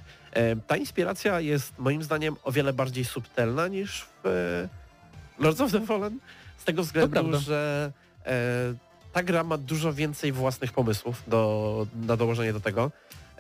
[0.68, 4.68] ta inspiracja jest moim zdaniem o wiele bardziej subtelna niż w
[5.39, 6.20] Lords of the Fallen.
[6.58, 7.91] Z tego względu, że
[9.14, 12.91] ta gra ma dużo więcej własnych pomysłów do, na dołożenie do tego.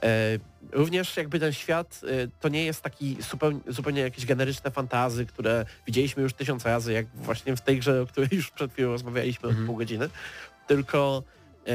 [0.03, 0.39] E,
[0.71, 5.65] również jakby ten świat e, to nie jest taki zupełnie, zupełnie jakieś generyczne fantazy, które
[5.87, 9.49] widzieliśmy już tysiąc razy, jak właśnie w tej grze, o której już przed chwilą rozmawialiśmy
[9.49, 9.63] Mhm.
[9.65, 10.09] od pół godziny,
[10.67, 11.23] tylko
[11.67, 11.71] e,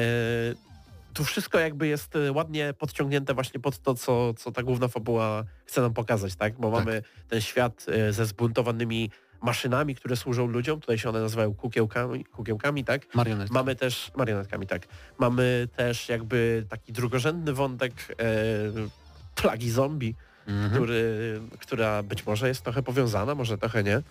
[1.15, 5.81] tu wszystko jakby jest ładnie podciągnięte właśnie pod to, co, co ta główna fabuła chce
[5.81, 6.55] nam pokazać, tak?
[6.55, 6.85] Bo Tak.
[6.85, 9.11] mamy ten świat ze zbuntowanymi
[9.45, 13.15] maszynami, które służą ludziom, tutaj się one nazywają kukiełkami, kukiełkami tak?
[13.15, 13.51] Marionet.
[13.51, 14.87] Mamy też, marionetkami, tak.
[15.19, 18.25] Mamy też jakby taki drugorzędny wątek e,
[19.35, 20.15] plagi zombie,
[20.47, 20.71] Mhm.
[20.73, 24.03] który, która być może jest trochę powiązana, może trochę nie.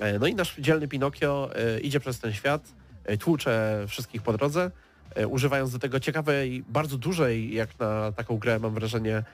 [0.00, 2.72] E, no i nasz dzielny Pinokio e, idzie przez ten świat,
[3.04, 4.70] e, tłucze wszystkich po drodze,
[5.28, 9.24] używając do tego ciekawej, bardzo dużej, jak na taką grę mam wrażenie, e,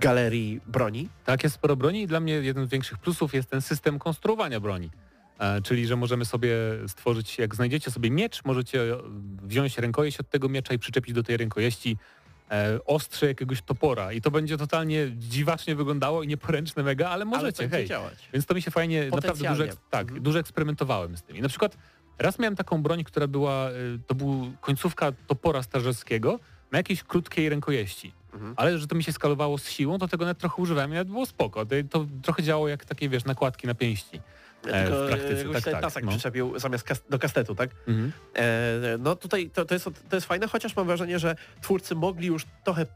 [0.00, 1.08] galerii broni.
[1.24, 4.60] Tak, jest sporo broni i dla mnie jeden z większych plusów jest ten system konstruowania
[4.60, 4.90] broni.
[5.38, 6.56] E, czyli, że możemy sobie
[6.88, 8.96] stworzyć, jak znajdziecie sobie miecz, możecie e,
[9.42, 11.96] wziąć rękojeść od tego miecza i przyczepić do tej rękojeści
[12.50, 17.24] e, ostrze jakiegoś topora i to będzie totalnie dziwacznie wyglądało i nieporęczne mega, ale ale
[17.24, 17.86] możecie, będzie hej.
[17.86, 18.28] działać.
[18.32, 20.22] Więc to mi się fajnie, naprawdę dużo, tak, Mhm.
[20.22, 21.36] dużo eksperymentowałem z tym.
[21.36, 21.76] I na przykład
[22.18, 26.38] raz miałem taką broń, która była, y, to był końcówka topora starzeckiego
[26.72, 28.12] na jakiejś krótkiej rękojeści.
[28.32, 28.54] Mhm.
[28.56, 31.08] Ale że to mi się skalowało z siłą, to tego nawet trochę używałem i nawet
[31.08, 31.66] było spoko.
[31.66, 34.20] To, to trochę działało jak takie, wiesz, nakładki na pięści.
[34.66, 36.10] E, w Tylko praktyce, jakbyś tak, tak, tasak no.
[36.10, 37.70] przyczepił zamiast kas- do kastetu, tak?
[37.88, 38.12] Mhm.
[38.34, 42.26] E, no tutaj to, to, jest, to jest fajne, chociaż mam wrażenie, że twórcy mogli
[42.26, 42.86] już trochę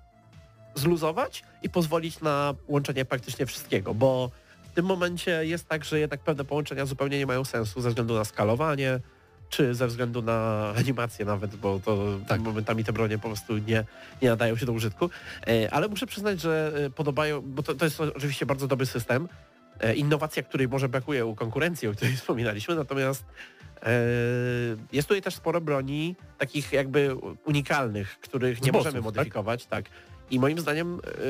[0.74, 4.30] zluzować i pozwolić na łączenie praktycznie wszystkiego, bo
[4.70, 8.14] w tym momencie jest tak, że jednak pewne połączenia zupełnie nie mają sensu ze względu
[8.14, 9.00] na skalowanie,
[9.48, 12.40] czy ze względu na animację nawet, bo to Tak.
[12.40, 13.84] momentami te bronie po prostu nie,
[14.22, 15.10] nie nadają się do użytku.
[15.46, 19.28] E, ale muszę przyznać, że e, podobają, bo to, to jest oczywiście bardzo dobry system,
[19.80, 23.24] e, innowacja, której może brakuje u konkurencji, o której wspominaliśmy, natomiast
[24.92, 29.02] jest tutaj też sporo broni takich jakby unikalnych, których nie możemy tak?
[29.02, 29.84] modyfikować, tak.
[30.30, 31.20] I moim zdaniem, e,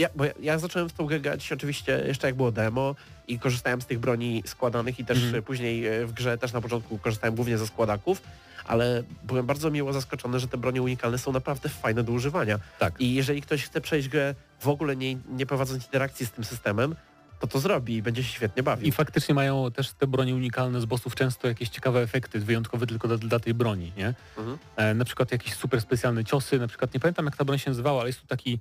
[0.00, 2.94] ja, bo ja, ja zacząłem w tą grę grać oczywiście jeszcze jak było demo
[3.28, 6.60] i korzystałem z tych broni składanych i też e, później e, w grze też na
[6.60, 8.22] początku korzystałem głównie ze składaków,
[8.64, 12.58] ale byłem bardzo miło zaskoczony, że te bronie unikalne są naprawdę fajne do używania.
[12.78, 13.00] Tak.
[13.00, 16.94] I jeżeli ktoś chce przejść grę w ogóle nie, nie prowadząc interakcji z tym systemem,
[17.40, 18.88] to to zrobi i będzie się świetnie bawił.
[18.88, 23.08] I faktycznie mają też te bronie unikalne z bossów często jakieś ciekawe efekty, wyjątkowe tylko
[23.08, 24.14] dla, dla tej broni, nie?
[24.38, 24.58] Mhm.
[24.76, 27.70] E, na przykład jakieś super specjalne ciosy, na przykład nie pamiętam jak ta broń się
[27.70, 28.58] nazywała, ale jest tu taki,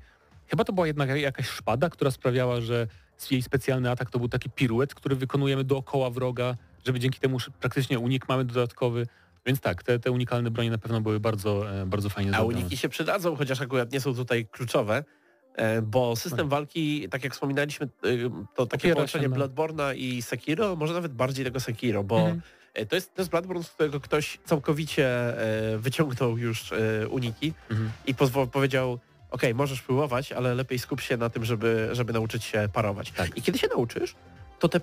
[0.48, 2.88] chyba to była jednak jakaś szpada, która sprawiała, że
[3.32, 6.56] jej specjalny atak to był taki piruet, który wykonujemy dookoła wroga,
[6.86, 9.08] żeby dzięki temu praktycznie unik mamy dodatkowy.
[9.46, 12.60] Więc tak, te, te unikalne bronie na pewno były bardzo, e, bardzo fajnie A zrobione.
[12.60, 15.04] uniki się przydadzą, chociaż akurat nie są tutaj kluczowe,
[15.84, 17.90] bo system walki, tak jak wspominaliśmy, e,
[18.56, 22.42] to takie Opiera połączenie Bloodborne'a i Sekiro, może nawet bardziej tego Sekiro, bo Mhm.
[22.74, 25.08] e, to, jest, to jest Bloodborne, z którego ktoś całkowicie
[25.74, 27.92] e, wyciągnął już e, uniki Mhm.
[28.06, 29.00] i pozwo- powiedział,
[29.32, 33.12] okej, możesz próbować, ale lepiej skup się na tym, żeby, żeby nauczyć się parować.
[33.12, 33.38] Tak.
[33.38, 34.16] I kiedy się nauczysz,
[34.60, 34.80] to te,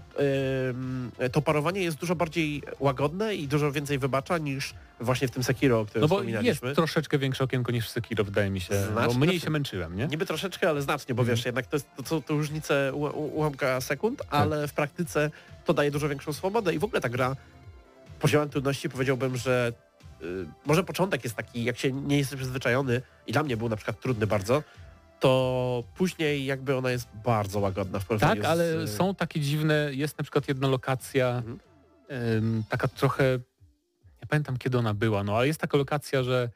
[1.32, 5.80] to parowanie jest dużo bardziej łagodne i dużo więcej wybacza niż właśnie w tym Sekiro,
[5.80, 8.74] o którym No bo jest troszeczkę większe okienko niż w Sekiro, wydaje mi się.
[8.86, 9.18] Bo Znacznie.
[9.18, 10.06] mniej się męczyłem, nie?
[10.06, 11.36] Niby troszeczkę, ale znacznie, bo Mhm.
[11.36, 15.30] wiesz, jednak to, jest, to to różnice ułamka sekund, ale w praktyce
[15.64, 17.36] to daje dużo większą swobodę i w ogóle ta gra
[18.20, 19.72] poziomem trudności powiedziałbym, że
[20.22, 20.24] y,
[20.66, 24.00] może początek jest taki, jak się nie jest przyzwyczajony i dla mnie był na przykład
[24.00, 24.62] trudny bardzo,
[25.22, 28.96] to później jakby ona jest bardzo łagodna w porównaniu Tak, ale z...
[28.96, 31.58] są takie dziwne, jest na przykład jedna lokacja, Mhm.
[32.08, 33.24] em, taka trochę,
[34.22, 36.50] nie pamiętam kiedy ona była, no ale jest taka lokacja, że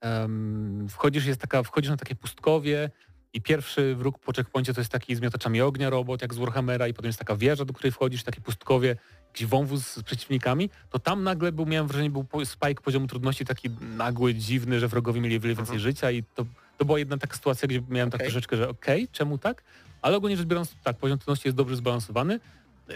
[0.00, 2.90] em, wchodzisz, jest taka, wchodzisz na takie pustkowie
[3.32, 6.88] i pierwszy wróg po checkpoincie to jest taki z miotaczami ognia robot, jak z Warhammera
[6.88, 8.96] i potem jest taka wieża, do której wchodzisz, takie pustkowie,
[9.26, 13.70] jakiś wąwóz z przeciwnikami, to tam nagle był, miałem wrażenie, był spike poziomu trudności taki
[13.80, 15.80] nagły, dziwny, że wrogowie mieli wiele więcej Mhm.
[15.80, 16.46] życia i to,
[16.82, 18.30] to była jedna taka sytuacja, gdzie miałem tak Okej.
[18.30, 19.62] troszeczkę, że okej, czemu tak?
[20.02, 22.40] Ale ogólnie rzecz biorąc, tak, poziom trudności jest dobrze zbalansowany,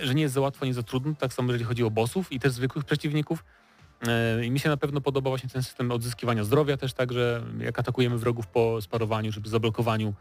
[0.03, 2.41] że nie jest za łatwo, nie za trudno, tak samo jeżeli chodzi o bossów i
[2.41, 3.45] też zwykłych przeciwników.
[4.07, 7.43] E, I mi się na pewno podoba właśnie ten system odzyskiwania zdrowia też tak, że
[7.59, 10.15] jak atakujemy wrogów po sparowaniu, żeby zablokowaniu,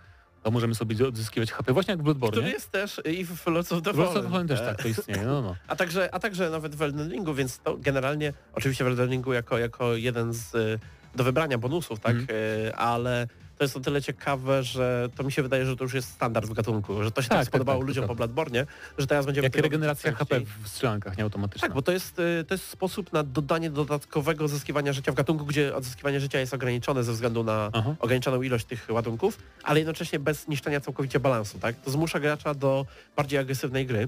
[0.43, 2.37] to możemy sobie odzyskiwać HP, właśnie jak w Bloodborne.
[2.37, 4.25] Który jest też i w Lords of the W Lords of Fallen.
[4.25, 5.55] the Fallen też tak, to istnieje, no no.
[5.67, 9.33] A także, a także nawet w Elden Ringu, więc to generalnie, oczywiście w Elden Ringu
[9.33, 10.79] jako, jako jeden z
[11.15, 13.27] do wybrania bonusów, tak, y, ale
[13.57, 16.45] to jest o tyle ciekawe, że to mi się wydaje, że to już jest standard
[16.45, 18.15] w gatunku, że to się tak, Tak, tak, spodobało tak, ludziom po.
[18.15, 18.65] Bloodborne,
[18.97, 21.67] że teraz będziemy Jak regeneracja HP w strzelankach, nie automatyczna.
[21.67, 25.45] Tak, bo to jest, y, to jest sposób na dodanie dodatkowego zyskiwania życia w gatunku,
[25.45, 27.95] gdzie odzyskiwanie życia jest ograniczone ze względu na Aha.
[27.99, 31.75] ograniczoną ilość tych ładunków, ale jednocześnie bez niszczenia całkowicie balansu, tak?
[31.75, 32.85] To zmusza gracza do
[33.15, 34.07] bardziej agresywnej gry.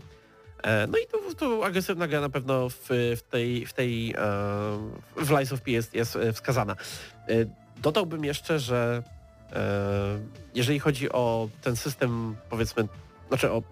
[0.63, 4.15] E, No i tu, tu agresywna gra na pewno w, w tej, w, tej e,
[5.15, 6.75] w Lies of P jest, jest e, wskazana.
[7.81, 9.03] Dodałbym jeszcze, że
[10.55, 12.87] jeżeli chodzi o ten system, powiedzmy,
[13.27, 13.63] znaczy o,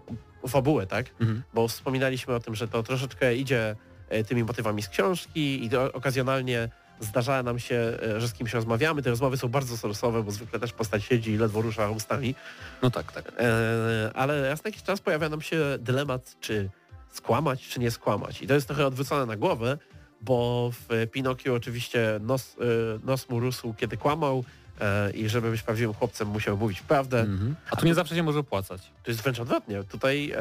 [0.48, 1.06] fabułę, tak?
[1.20, 1.44] Mhm.
[1.54, 3.76] Bo wspominaliśmy o tym, że to troszeczkę idzie
[4.10, 6.70] e, tymi motywami z książki i to okazjonalnie
[7.00, 9.02] zdarza nam się, e, że z kimś rozmawiamy.
[9.02, 12.36] Te rozmowy są bardzo sorsowe, bo zwykle też postać siedzi i ledwo rusza ustami.
[12.82, 13.32] No tak, tak.
[13.40, 16.70] E, ale raz na jakiś czas pojawia nam się dylemat, czy
[17.12, 18.42] skłamać, czy nie skłamać.
[18.42, 19.78] I to jest trochę odwrócone na głowę,
[20.22, 22.66] bo w Pinokio oczywiście nos, e,
[23.04, 24.65] nos mu rósł, kiedy kłamał e,
[25.14, 27.20] i żeby być prawdziwym chłopcem musiał mówić prawdę.
[27.20, 27.56] Mhm.
[27.72, 28.82] A tu nie zawsze się może opłacać.
[29.04, 29.84] To jest wręcz odwrotnie.
[29.84, 30.38] Tutaj e,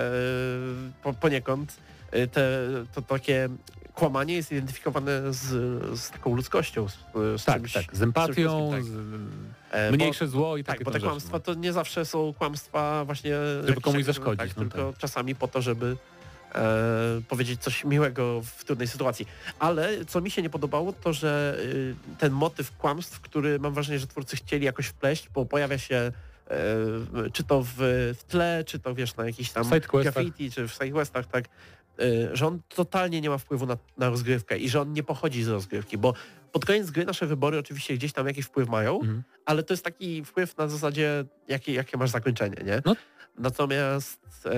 [1.02, 1.76] po, poniekąd
[2.10, 3.48] e, te, to takie
[3.94, 5.40] kłamanie jest identyfikowane z,
[6.00, 7.96] z taką ludzkością, z, z Tak, czymś, tak.
[7.96, 8.90] Z empatią, z,
[9.74, 11.40] E, mniejsze zło i tak, takie bo te rzeczy, kłamstwa no.
[11.40, 13.30] to nie zawsze są kłamstwa właśnie...
[13.66, 15.00] jakieś komuś zaszkodzić, Tak, no tylko tak.
[15.00, 15.96] czasami po to, żeby
[16.54, 19.26] e, powiedzieć coś miłego w trudnej sytuacji.
[19.58, 23.98] Ale co mi się nie podobało, to że y, ten motyw kłamstw, który mam wrażenie,
[23.98, 26.56] że twórcy chcieli jakoś wpleść, bo pojawia się e,
[27.32, 27.78] czy to w,
[28.28, 29.64] tle, czy to wiesz na jakiś tam
[30.12, 31.44] graffiti, czy w sidequestach, tak,
[32.00, 35.42] y, że on totalnie nie ma wpływu na, na rozgrywkę i że on nie pochodzi
[35.42, 36.14] z rozgrywki, bo
[36.52, 39.22] pod koniec gry nasze wybory oczywiście gdzieś tam jakiś wpływ mają, Mhm.
[39.44, 42.82] ale to jest taki wpływ na zasadzie, jakie, jakie masz zakończenie, nie?
[42.84, 42.96] No.
[43.38, 44.50] Natomiast e,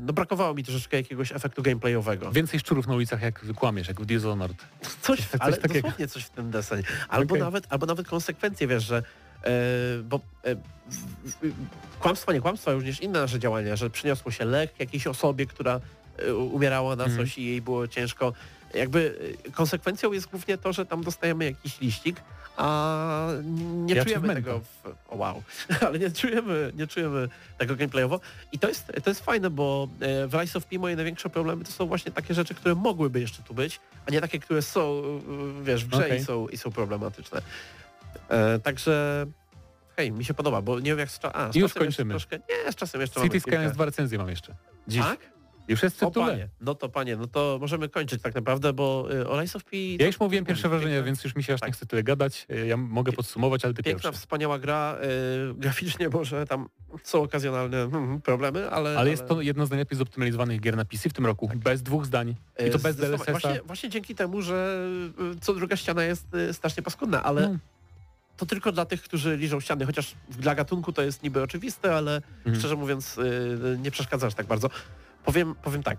[0.00, 2.32] no brakowało mi troszeczkę jakiegoś efektu gameplayowego.
[2.32, 4.56] Więcej szczurów na ulicach jak kłamiesz, jak w Dishonored.
[5.02, 5.74] Coś, coś ale takiego.
[5.88, 6.82] dosłownie coś w tym deseń.
[7.08, 7.42] Albo, Okej.
[7.44, 9.50] nawet, albo nawet konsekwencje, wiesz, że e,
[10.04, 11.52] bo w- w-
[12.00, 15.80] kłamstwa, nie kłamstwa, również inne nasze działania, że przyniosło się lek jakiejś osobie, która
[16.52, 17.20] umierała na Mhm.
[17.26, 18.32] coś i jej było ciężko.
[18.74, 19.18] Jakby
[19.52, 22.16] konsekwencją jest głównie to, że tam dostajemy jakiś liścik,
[22.56, 23.28] a
[23.62, 25.42] nie czujemy tego w, o wow,
[25.86, 27.28] ale nie czujemy, nie czujemy
[27.58, 28.20] tego gameplayowo
[28.52, 31.64] i to jest, to jest fajne, bo e, w Rise of P moje największe problemy
[31.64, 35.02] to są właśnie takie rzeczy, które mogłyby jeszcze tu być, a nie takie, które są,
[35.60, 36.20] e, wiesz, w grze Okej.
[36.20, 37.42] i, są, i są problematyczne.
[38.28, 39.26] E, także
[39.96, 42.10] hej, mi się podoba, bo nie wiem jak z, a, z Już kończymy.
[42.10, 43.74] Troszkę, nie, z czasem jeszcze City mamy Skylines kilka.
[43.74, 44.54] dwa recenzje mam jeszcze.
[44.88, 45.02] Dziś.
[45.02, 45.31] Tak?
[45.68, 49.40] Już jest panie, no to panie, no to możemy kończyć tak naprawdę, bo y, o
[49.40, 49.76] Lies of P...
[50.00, 51.68] Ja już mówiłem pierwsze Piękna- wrażenie, więc już mi się aż Tak.
[51.68, 52.46] nie chce tyle gadać.
[52.66, 54.20] Ja mogę podsumować, ale ty Piękna, pierwszy.
[54.20, 54.96] wspaniała gra,
[55.50, 56.68] y, graficznie może tam
[57.02, 58.98] są okazjonalne hmm, problemy, ale...
[58.98, 61.50] Ale jest to jedna z najlepiej zoptymalizowanych gier na PC w tym roku.
[61.56, 62.34] Bez dwóch zdań.
[62.66, 62.96] I to Y, bez.
[62.96, 63.30] DLSS-a.
[63.32, 64.86] Właśnie, właśnie dzięki temu, że
[65.36, 67.58] y, co druga ściana jest y, strasznie paskudna, ale No.
[68.36, 72.16] to tylko dla tych, którzy liżą ściany, chociaż dla gatunku to jest niby oczywiste, ale
[72.38, 72.56] Mhm.
[72.58, 74.70] szczerze mówiąc y, nie przeszkadza aż tak bardzo.
[75.24, 75.98] Powiem, powiem tak.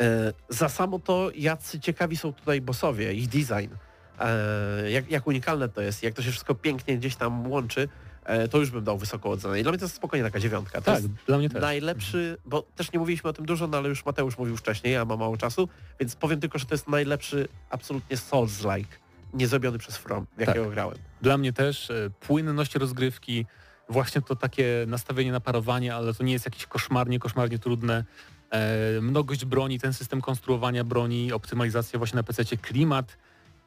[0.00, 3.74] E, za samo to, jacy ciekawi są tutaj bossowie, ich design,
[4.20, 7.88] e, jak, jak unikalne to jest, jak to się wszystko pięknie gdzieś tam łączy,
[8.24, 9.60] e, to już bym dał wysoką ocenę.
[9.60, 10.80] I dla mnie to jest spokojnie taka dziewiątka.
[10.80, 11.62] To Tak, dla mnie też.
[11.62, 15.04] najlepszy, bo też nie mówiliśmy o tym dużo, no ale już Mateusz mówił wcześniej, a
[15.04, 15.68] ma mało czasu,
[16.00, 18.98] więc powiem tylko, że to jest najlepszy absolutnie Souls-like,
[19.34, 20.98] nie zrobiony przez From, w jakiego grałem.
[21.22, 23.46] Dla mnie też e, płynność rozgrywki,
[23.88, 28.04] właśnie to takie nastawienie na parowanie, ale to nie jest jakieś koszmarnie, koszmarnie trudne.
[28.50, 33.16] E, mnogość broni, ten system konstruowania broni, optymalizacja właśnie na PC, klimat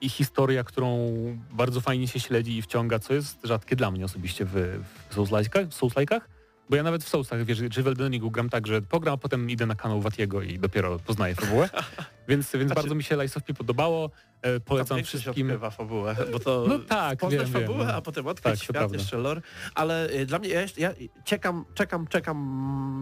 [0.01, 1.13] i historia, którą
[1.51, 5.67] bardzo fajnie się śledzi i wciąga, co jest rzadkie dla mnie osobiście w, w Souls-like'ach,
[5.67, 6.21] Souls-like'ach.
[6.69, 9.49] Bo ja nawet w Soulsach, wiesz, czy w Elden gram tak, że pogram, a potem
[9.49, 11.69] idę na kanał Watiego i dopiero poznaję fabułę.
[12.27, 14.09] więc więc Znaczy- bardzo mi się Lies of P podobało.
[14.41, 15.47] E, polecam wszystkim.
[15.47, 17.93] odkrywa fabułę, bo to No tak, poznać wiem, wiem, fabułę, no.
[17.93, 19.41] a potem odkryć Tak, świat, jeszcze lore,
[19.75, 20.93] ale y, dla mnie, ja, jeszcze- ja
[21.25, 22.37] czekam, czekam, czekam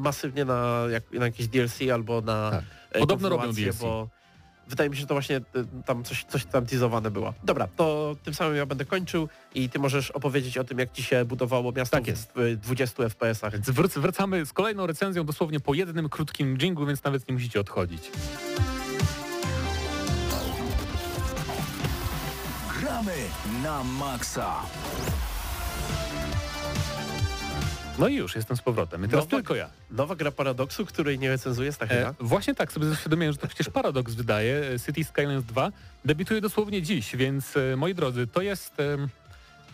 [0.04, 2.64] masywnie na, jak, na jakieś DLC albo na Tak.
[2.92, 3.80] e, Podobno robią DLC.
[3.82, 4.10] bo
[4.68, 5.44] wydaje mi się, że to właśnie y,
[5.86, 7.34] tam coś, coś tam teasowane było.
[7.44, 11.04] Dobra, to tym samym ja będę kończył i ty możesz opowiedzieć o tym, jak ci
[11.04, 12.32] się budowało miasto Tak jest.
[12.36, 13.52] w y, 20 FPS-ach.
[13.54, 17.60] Więc wrac- wracamy z kolejną recenzją dosłownie po jednym krótkim dżinglu, więc nawet nie musicie
[17.60, 18.12] odchodzić.
[22.80, 23.14] Gramy
[23.64, 24.56] na maksa.
[28.00, 29.06] No i już, jestem z powrotem.
[29.06, 29.70] I teraz No, tylko ja.
[29.92, 32.10] Nowa gra Paradoksu, której nie recenzuje Stachyra.
[32.10, 34.72] E, właśnie tak, sobie uświadomiłem, że to przecież Paradox wydaje.
[34.76, 35.72] e, City Skylines 2
[36.06, 38.80] debiutuje dosłownie dziś, więc e, moi drodzy, to jest...
[38.80, 39.08] em,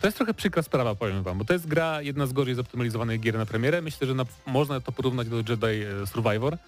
[0.00, 3.20] to jest trochę przykra sprawa, powiem wam, bo to jest gra jedna z gorzej zoptymalizowanych
[3.20, 3.82] gier na premierę.
[3.82, 5.66] Myślę, że na, można to porównać do Jedi
[6.02, 6.58] e, Survivor, e,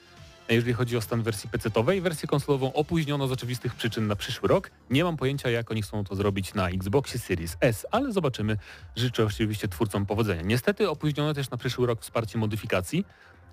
[0.48, 2.00] jeżeli chodzi o stan wersji PC-owej.
[2.00, 4.70] Wersję konsolową opóźniono z oczywistych przyczyn na przyszły rok.
[4.90, 8.56] Nie mam pojęcia, jak oni chcą to zrobić na Xboxie Series S, ale zobaczymy.
[8.96, 10.42] Życzę oczywiście twórcom powodzenia.
[10.42, 13.04] Niestety opóźniono też na przyszły rok wsparcie modyfikacji,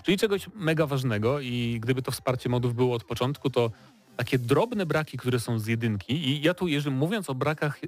[0.04, 3.72] czyli czegoś mega ważnego i gdyby to wsparcie modów było od początku, to
[4.18, 7.80] takie drobne braki, które są z jedynki i ja tu, jeżeli mówiąc o brakach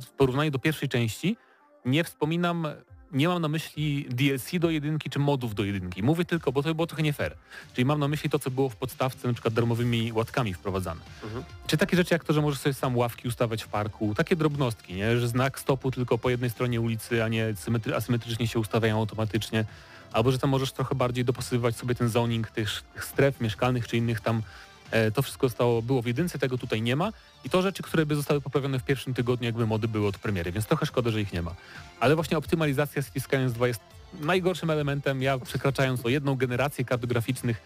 [0.00, 1.36] w porównaniu do pierwszej części,
[1.84, 2.66] nie wspominam,
[3.12, 6.02] nie mam na myśli DLC do jedynki czy modów do jedynki.
[6.02, 7.34] Mówię tylko, bo to by było trochę nie fair.
[7.74, 11.00] Czyli mam na myśli to, co było w podstawce, na przykład darmowymi łatkami wprowadzane.
[11.24, 11.44] Mhm.
[11.66, 14.94] Czy takie rzeczy jak to, że możesz sobie sam ławki ustawiać w parku, takie drobnostki,
[14.94, 15.18] nie?
[15.18, 19.64] że znak stopu tylko po jednej stronie ulicy, a nie symetry- asymetrycznie się ustawiają automatycznie.
[20.12, 23.96] Albo że tam możesz trochę bardziej dopasowywać sobie ten zoning tych, tych stref mieszkalnych czy
[23.96, 24.42] innych tam.
[24.90, 27.12] E, to wszystko zostało, było w jedynce, tego tutaj nie ma.
[27.44, 30.52] I to rzeczy, które by zostały poprawione w pierwszym tygodniu, jakby mody były od premiery,
[30.52, 31.54] więc trochę szkoda, że ich nie ma.
[32.00, 33.80] Ale właśnie optymalizacja City Skylines 2 jest
[34.20, 35.22] najgorszym elementem.
[35.22, 37.62] Ja przekraczając o jedną generację kart graficznych,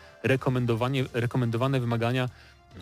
[1.13, 2.29] rekomendowane wymagania,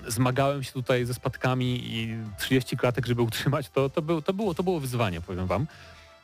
[0.09, 4.55] zmagałem się tutaj ze spadkami i 30 klatek, żeby utrzymać, to, to, był, to, było,
[4.55, 5.67] to było wyzwanie, powiem wam.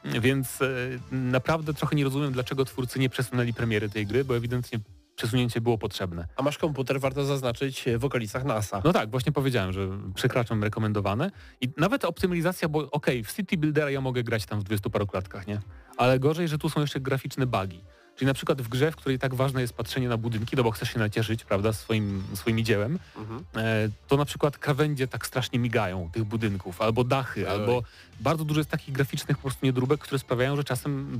[0.04, 0.66] Więc e,
[1.10, 4.78] naprawdę trochę nie rozumiem, dlaczego twórcy nie przesunęli premiery tej gry, bo ewidentnie
[5.16, 6.26] przesunięcie było potrzebne.
[6.36, 8.82] A masz komputer, warto zaznaczyć, w okolicach NASA.
[8.84, 11.30] No tak, właśnie powiedziałem, że przekraczam rekomendowane.
[11.60, 15.06] I nawet optymalizacja, bo okej, w City Buildera ja mogę grać tam w 20 paru
[15.06, 15.60] klatkach, nie?
[15.96, 17.80] Ale gorzej, że tu są jeszcze graficzne bugi.
[18.16, 20.70] Czyli na przykład w grze, w której tak ważne jest patrzenie na budynki, no bo
[20.70, 23.44] chcesz się nacieszyć, prawda, swoim, swoim dziełem, Mhm.
[23.56, 27.54] e, to na przykład krawędzie tak strasznie migają tych budynków, albo dachy, Oj.
[27.54, 27.82] albo
[28.20, 31.18] bardzo dużo jest takich graficznych po prostu niedróbek, które sprawiają, że czasem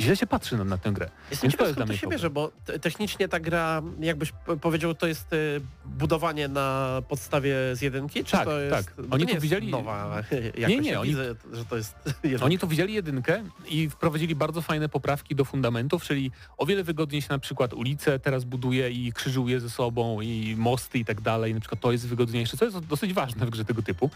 [0.00, 1.10] źle się patrzy na, na tę grę.
[1.30, 4.32] Jestem Więc to jest dla to mnie się bierze, bo te- technicznie ta gra, jakbyś
[4.60, 8.24] powiedział, to jest y, budowanie na podstawie z jedynki?
[8.24, 8.94] Czy Tak, to jest, tak.
[9.10, 10.68] Oni to jest widzieli- nowa jakoś.
[10.68, 12.44] Nie, nie, Ja oni- Widzę, że to jest jedynka.
[12.44, 17.22] Oni tu widzieli jedynkę i wprowadzili bardzo fajne poprawki do fundamentów, czyli o wiele wygodniej
[17.22, 21.54] się na przykład ulice teraz buduje i krzyżuje ze sobą i mosty i tak dalej.
[21.54, 24.10] Na przykład to jest wygodniejsze, co jest dosyć ważne w grze tego typu.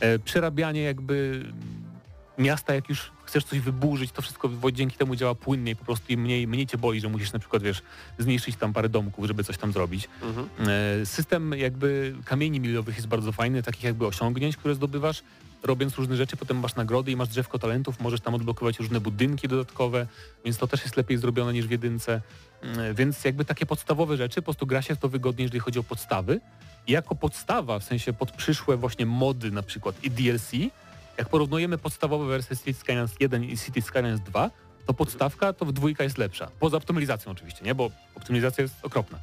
[0.00, 1.44] E, przerabianie jakby
[2.38, 6.16] miasta, jak już chcesz coś wyburzyć, to wszystko dzięki temu działa płynniej, po prostu i
[6.16, 7.82] mniej, mniej cię boli, że musisz na przykład, wiesz,
[8.18, 10.08] zmniejszyć tam parę domków, żeby coś tam zrobić.
[10.22, 10.48] Mhm.
[11.02, 15.22] E, System jakby kamieni milowych jest bardzo fajny, takich jakby osiągnięć, które zdobywasz,
[15.62, 19.48] robiąc różne rzeczy, potem masz nagrody i masz drzewko talentów, możesz tam odblokować różne budynki
[19.48, 20.06] dodatkowe,
[20.44, 22.20] więc to też jest lepiej zrobione niż w jedynce.
[22.62, 25.78] Mm, Więc jakby takie podstawowe rzeczy, po prostu gra się w to wygodnie, jeżeli chodzi
[25.78, 26.40] o podstawy.
[26.86, 30.50] I jako podstawa, w sensie pod przyszłe właśnie mody na przykład i DLC,
[31.18, 34.50] jak porównujemy podstawowe wersje City Skylines 1 i City Skylines 2,
[34.86, 36.50] to podstawka to w dwójka jest lepsza.
[36.60, 37.74] Poza optymalizacją oczywiście, nie?
[37.74, 39.18] Bo optymalizacja jest okropna.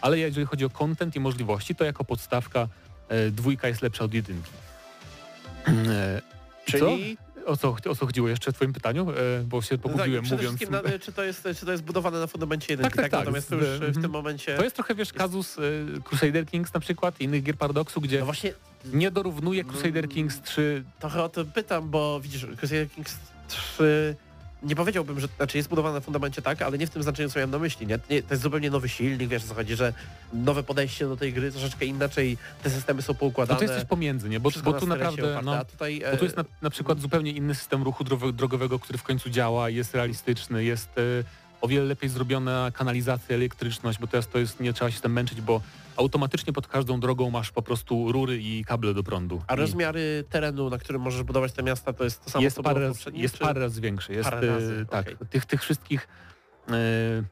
[0.00, 2.68] ale jeżeli chodzi o content i możliwości, to jako podstawka
[3.08, 4.50] e, dwójka jest lepsza od jedynki.
[5.68, 6.22] E,
[6.64, 7.16] Czyli
[7.48, 9.10] o co, o co chodziło jeszcze w twoim pytaniu?
[9.10, 10.70] E, bo się no tak, pogubiłem przede mówiąc.
[10.70, 13.10] na, czy, to jest, czy to jest budowane na fundamencie jedynki, tak, tak?
[13.10, 14.02] tak, Natomiast to już w mhm.
[14.02, 14.56] tym momencie...
[14.56, 15.62] To jest trochę, wiesz, kazus e,
[16.04, 18.52] Crusader Kings na przykład i innych gier Paradoxu, gdzie No właśnie
[18.84, 20.08] nie dorównuje Crusader.
[20.08, 23.16] Kings 3 trochę o to pytam, bo widzisz, Crusader Kings
[23.48, 24.16] 3
[24.62, 27.38] nie powiedziałbym, że znaczy jest budowane na fundamencie tak, ale nie w tym znaczeniu, co
[27.38, 27.98] miałem na myśli, nie?
[27.98, 29.92] To, jest zupełnie nowy silnik, wiesz co chodzi, że
[30.32, 33.58] nowe podejście do tej gry, troszeczkę inaczej te systemy są No poukładane.
[33.58, 34.40] to jest coś pomiędzy, nie?
[34.40, 36.70] Bo, bo na tu stresie naprawdę, oparte, no, tutaj, bo tu jest e, na, na
[36.70, 41.02] przykład zupełnie inny system ruchu drogo- drogowego, który w końcu działa, jest realistyczny, jest e,
[41.60, 45.40] o wiele lepiej zrobiona kanalizacja, elektryczność, bo teraz to jest, nie trzeba się tam męczyć,
[45.40, 45.60] bo
[45.96, 49.42] automatycznie pod każdą drogą masz po prostu rury i kable do prądu.
[49.46, 52.56] A I rozmiary terenu, na którym możesz budować te miasta, to jest to samo, jest
[52.56, 54.12] co parę, raz, jest czy- parę razy większy.
[54.12, 55.16] Jest, razy, e, tak, okej.
[55.30, 56.08] tych, tych wszystkich,
[56.68, 56.72] e,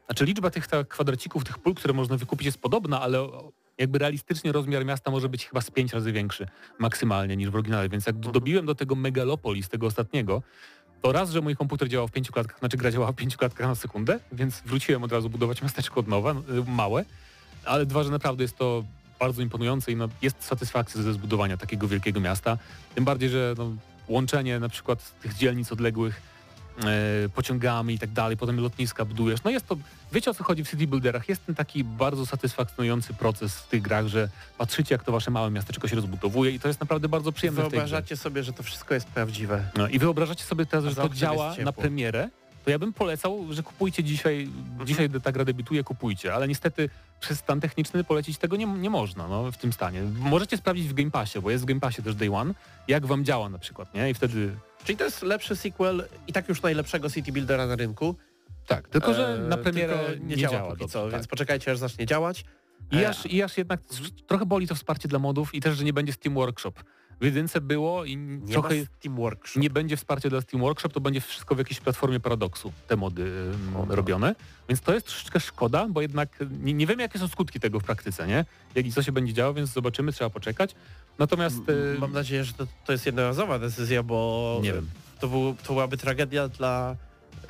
[0.05, 3.29] znaczy liczba tych tak, kwadracików, tych pól, które można wykupić jest podobna, ale
[3.77, 6.47] jakby realistycznie rozmiar miasta może być chyba z pięć razy większy
[6.79, 8.33] maksymalnie niż w oryginale, więc jak Mhm.
[8.33, 10.41] dobiłem do tego megalopolis, tego ostatniego,
[11.01, 13.67] to raz, że mój komputer działał w pięciu klatkach, znaczy gra działała w pięciu klatkach
[13.67, 16.35] na sekundę, więc wróciłem od razu budować miasteczko od nowa, y,
[16.67, 17.05] małe,
[17.65, 18.83] ale dwa, że naprawdę jest to
[19.19, 22.57] bardzo imponujące i no, jest satysfakcja ze zbudowania takiego wielkiego miasta,
[22.95, 23.71] tym bardziej, że no,
[24.07, 26.21] łączenie na przykład tych dzielnic odległych
[27.35, 29.43] pociągami i tak dalej, potem lotniska budujesz.
[29.43, 29.77] No jest to,
[30.11, 33.81] wiecie o co chodzi w city builderach, jest ten taki bardzo satysfakcjonujący proces w tych
[33.81, 37.31] grach, że patrzycie jak to wasze małe miasteczko się rozbudowuje i to jest naprawdę bardzo
[37.31, 37.77] przyjemne w tej grze.
[37.79, 39.63] Wyobrażacie sobie, że to wszystko jest prawdziwe.
[39.75, 42.29] No i wyobrażacie sobie teraz, że to działa na premierę,
[42.65, 44.87] to ja bym polecał, że kupujcie dzisiaj, Mhm.
[44.87, 49.27] dzisiaj ta gra debiutuje, kupujcie, ale niestety przez stan techniczny polecić tego nie, nie można
[49.27, 50.01] no, w tym stanie.
[50.19, 52.53] Możecie sprawdzić w Game Passie, bo jest w Game Passie też Day One,
[52.87, 54.09] jak wam działa na przykład, nie?
[54.09, 58.15] I wtedy Czyli to jest lepszy sequel i tak już najlepszego city buildera na rynku.
[58.67, 61.11] tak, tylko że E, na premierę tylko nie, działa, póki dobrze, co, tak.
[61.11, 62.45] więc poczekajcie aż zacznie działać.
[62.91, 63.81] I E, aż, I aż jednak
[64.27, 66.73] trochę boli to wsparcie dla modów i też, że nie będzie Steam Workshop.
[67.21, 68.75] W jedynce było i nie trochę
[69.55, 73.51] nie będzie wsparcia dla Steam Workshop, to będzie wszystko w jakiejś platformie paradoksu, te mody
[73.75, 73.95] O, no.
[73.95, 74.35] robione.
[74.69, 76.29] Więc to jest troszeczkę szkoda, bo jednak
[76.63, 78.45] nie, nie wiemy jakie są skutki tego w praktyce, nie?
[78.75, 80.75] Jak i co się będzie działo, więc zobaczymy, trzeba poczekać.
[81.19, 81.57] Natomiast
[81.99, 84.89] Mam nadzieję, że to, to jest jednorazowa decyzja, bo nie wiem.
[85.19, 86.95] To, był, to byłaby tragedia dla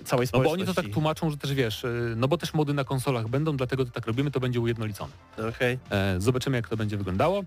[0.06, 0.54] całej No bo społeczności.
[0.54, 3.58] oni to tak tłumaczą, że też wiesz, y, no bo też mody na konsolach będą,
[3.58, 5.12] dlatego to tak robimy, to będzie ujednolicone.
[5.50, 5.80] Okej.
[5.90, 7.40] E, zobaczymy jak to będzie wyglądało.
[7.40, 7.44] E,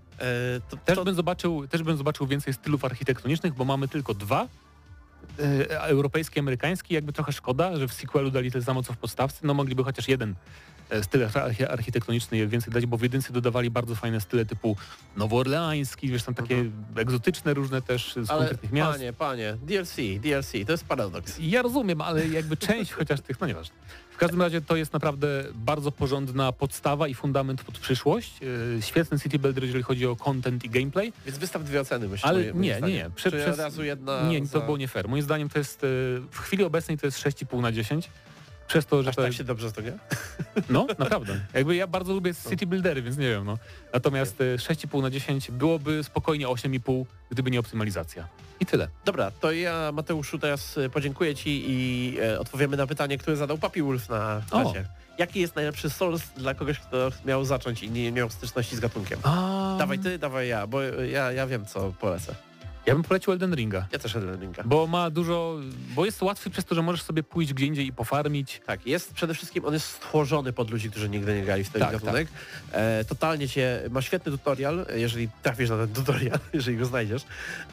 [0.69, 4.47] to, Też, to, bym zobaczył, też bym zobaczył więcej stylów architektonicznych, bo mamy tylko dwa.
[5.39, 9.39] E, europejski, amerykański, jakby trochę szkoda, że w sequelu dali tyle samo co w podstawce,
[9.43, 10.35] no mogliby chociaż jeden
[11.01, 14.75] styl archi- architektoniczny więcej dać, bo w jedynce dodawali bardzo fajne style typu
[15.17, 16.65] nowoorleański, wiesz, tam takie
[16.95, 18.29] egzotyczne różne też z Mhm.
[18.29, 18.91] ale konkretnych miast.
[18.91, 21.37] panie, panie, DLC, DLC, to jest paradoks.
[21.39, 23.75] Ja rozumiem, ale jakby część chociaż tych, no nieważne.
[24.11, 28.39] W każdym razie to jest naprawdę bardzo porządna podstawa i fundament pod przyszłość.
[28.77, 31.13] E, Świetny city builder, jeżeli chodzi o content i gameplay.
[31.25, 32.29] Więc wystaw dwie oceny, myślę.
[32.29, 33.09] Ale moje- nie, nie, nie.
[33.15, 34.59] Prze- Czy przez- razu jedna Nie, to za...
[34.59, 35.07] było nie fair.
[35.07, 35.87] Moim zdaniem to jest, e,
[36.31, 38.09] w chwili obecnej to jest 6,5 na 10.
[38.71, 39.93] Przez to, że Aż to, tak się dobrze to gra?
[40.69, 41.39] no naprawdę.
[41.53, 43.57] Jakby ja bardzo lubię city buildery, więc nie wiem, no.
[43.93, 48.27] Natomiast e, 6,5 na 10 byłoby spokojnie 8,5, gdyby nie optymalizacja.
[48.59, 48.87] I tyle.
[49.05, 53.57] Dobra, to ja Mateuszu teraz e, podziękuję Ci i e, odpowiemy na pytanie, które zadał
[53.57, 54.85] Papi Wolf na czacie.
[55.17, 59.19] Jaki jest najlepszy Souls dla kogoś, kto miał zacząć i nie miał styczności z gatunkiem?
[59.23, 59.75] A...
[59.79, 62.35] Dawaj ty, dawaj ja, bo ja, ja wiem co polecę.
[62.85, 63.87] Ja bym polecił Elden Ringa.
[63.91, 64.63] Ja też Elden Ringa.
[64.65, 65.57] Bo ma dużo,
[65.95, 68.61] bo jest łatwy przez to, że możesz sobie pójść gdzie indziej i pofarmić.
[68.65, 71.81] Tak, jest przede wszystkim, on jest stworzony pod ludzi, którzy nigdy nie grali w ten
[71.81, 72.27] Tak, gatunek.
[72.71, 77.21] E, totalnie cię, ma świetny tutorial, jeżeli trafisz na ten tutorial, jeżeli go znajdziesz.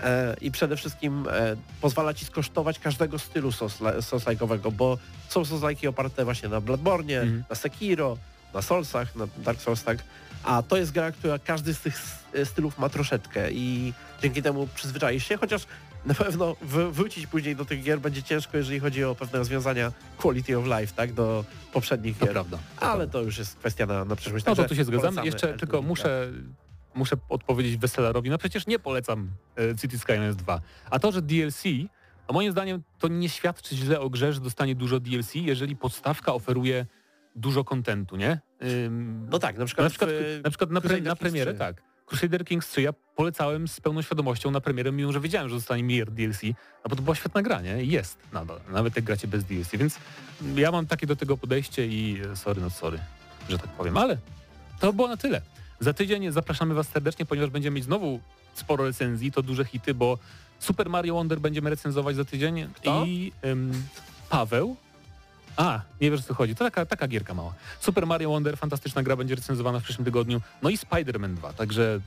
[0.02, 4.98] E, I przede wszystkim e, pozwala ci skosztować każdego stylu Souls-like'owego, bo
[5.28, 7.44] są Souls-like'i oparte właśnie na Bloodborne, Mhm.
[7.50, 8.16] na Sekiro,
[8.54, 9.98] na Soulsach, na Dark Souls, tak.
[10.44, 11.94] A to jest gra, która każdy z tych
[12.34, 15.66] s- stylów ma troszeczkę i dzięki temu przyzwyczaisz się, chociaż
[16.06, 19.92] na pewno wr- wrócić później do tych gier będzie ciężko, jeżeli chodzi o pewne rozwiązania
[20.16, 22.32] quality of life, tak, do poprzednich To gier.
[22.34, 22.56] prawda.
[22.56, 23.12] to Ale prawda.
[23.12, 24.44] to już jest kwestia na, na przyszłość.
[24.46, 25.24] No to tu się zgadzam.
[25.26, 26.28] Jeszcze tylko muszę,
[26.94, 28.30] muszę odpowiedzieć Weselarowi.
[28.30, 29.30] No przecież nie polecam
[29.72, 30.60] e, City Skylines 2.
[30.90, 31.62] A to, że DLC,
[32.28, 36.34] a moim zdaniem to nie świadczy źle o grze, że dostanie dużo DLC, jeżeli podstawka
[36.34, 36.86] oferuje
[37.36, 38.40] dużo kontentu, nie?
[38.62, 41.58] Ym, No tak, na przykład, na przykład, w, na, przykład na, pre, na premierę, 3.
[41.58, 41.82] tak.
[42.06, 45.82] Crusader Kings 3 ja polecałem z pełną świadomością na premierę, mimo że wiedziałem, że zostanie
[45.82, 46.40] miliard DLC,
[46.84, 47.84] a bo to była świetna gra, nie?
[47.84, 49.98] Jest nadal, nawet jak gracie bez DLC, więc
[50.56, 52.98] ja mam takie do tego podejście i e, sorry, no sorry,
[53.48, 54.16] że tak powiem, ale
[54.80, 55.42] to było na tyle.
[55.80, 58.20] Za tydzień zapraszamy Was serdecznie, ponieważ będziemy mieć znowu
[58.54, 60.18] sporo recenzji, to duże hity, bo
[60.58, 63.04] Super Mario Wonder będziemy recenzować za tydzień Kto?
[63.06, 63.72] i ym,
[64.28, 64.76] Paweł,
[65.58, 66.54] A, nie wiesz o co chodzi.
[66.54, 67.54] To taka, taka gierka mała.
[67.80, 70.40] Super Mario Wonder, fantastyczna gra, będzie recenzowana w przyszłym tygodniu.
[70.62, 72.00] No i Spider-Man 2, także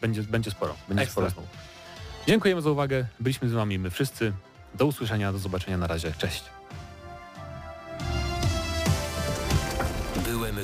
[0.00, 0.74] będzie, będzie sporo.
[0.88, 1.12] Będzie Ekstra.
[1.12, 1.48] sporo znowu.
[2.26, 3.06] Dziękujemy za uwagę.
[3.20, 4.32] Byliśmy z wami my wszyscy.
[4.74, 6.12] Do usłyszenia, do zobaczenia na razie.
[6.18, 6.44] Cześć.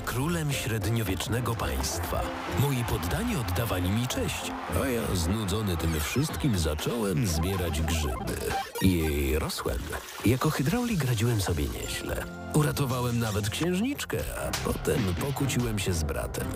[0.05, 2.20] Królem średniowiecznego państwa.
[2.61, 8.36] Moi poddani oddawali mi cześć, a ja znudzony tym wszystkim zacząłem zbierać grzyby.
[8.82, 9.78] I rosłem.
[10.26, 12.24] Jako hydraulik radziłem sobie nieźle.
[12.55, 16.46] Uratowałem nawet księżniczkę, a potem pokłóciłem się z bratem.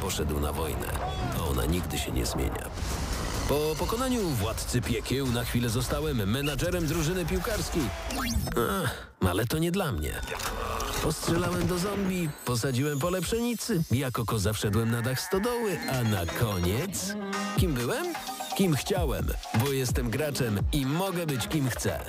[0.00, 0.86] Poszedł na wojnę,
[1.38, 2.66] a ona nigdy się nie zmienia.
[3.48, 7.82] Po pokonaniu władcy piekieł na chwilę zostałem menadżerem drużyny piłkarskiej.
[8.82, 10.12] Ach, ale to nie dla mnie.
[11.02, 17.14] Postrzelałem do zombie, posadziłem pole pszenicy, jako koza wszedłem na dach stodoły, a na koniec...
[17.56, 18.06] Kim byłem?
[18.56, 22.00] Kim chciałem, bo jestem graczem i mogę być kim chcę.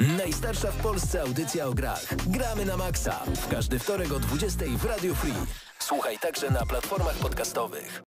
[0.00, 2.04] Najstarsza w Polsce audycja o grach.
[2.26, 3.20] Gramy na maksa.
[3.36, 5.34] W każdy wtorek o 20 w Radio Free.
[5.78, 8.00] Słuchaj także na platformach podcastowych.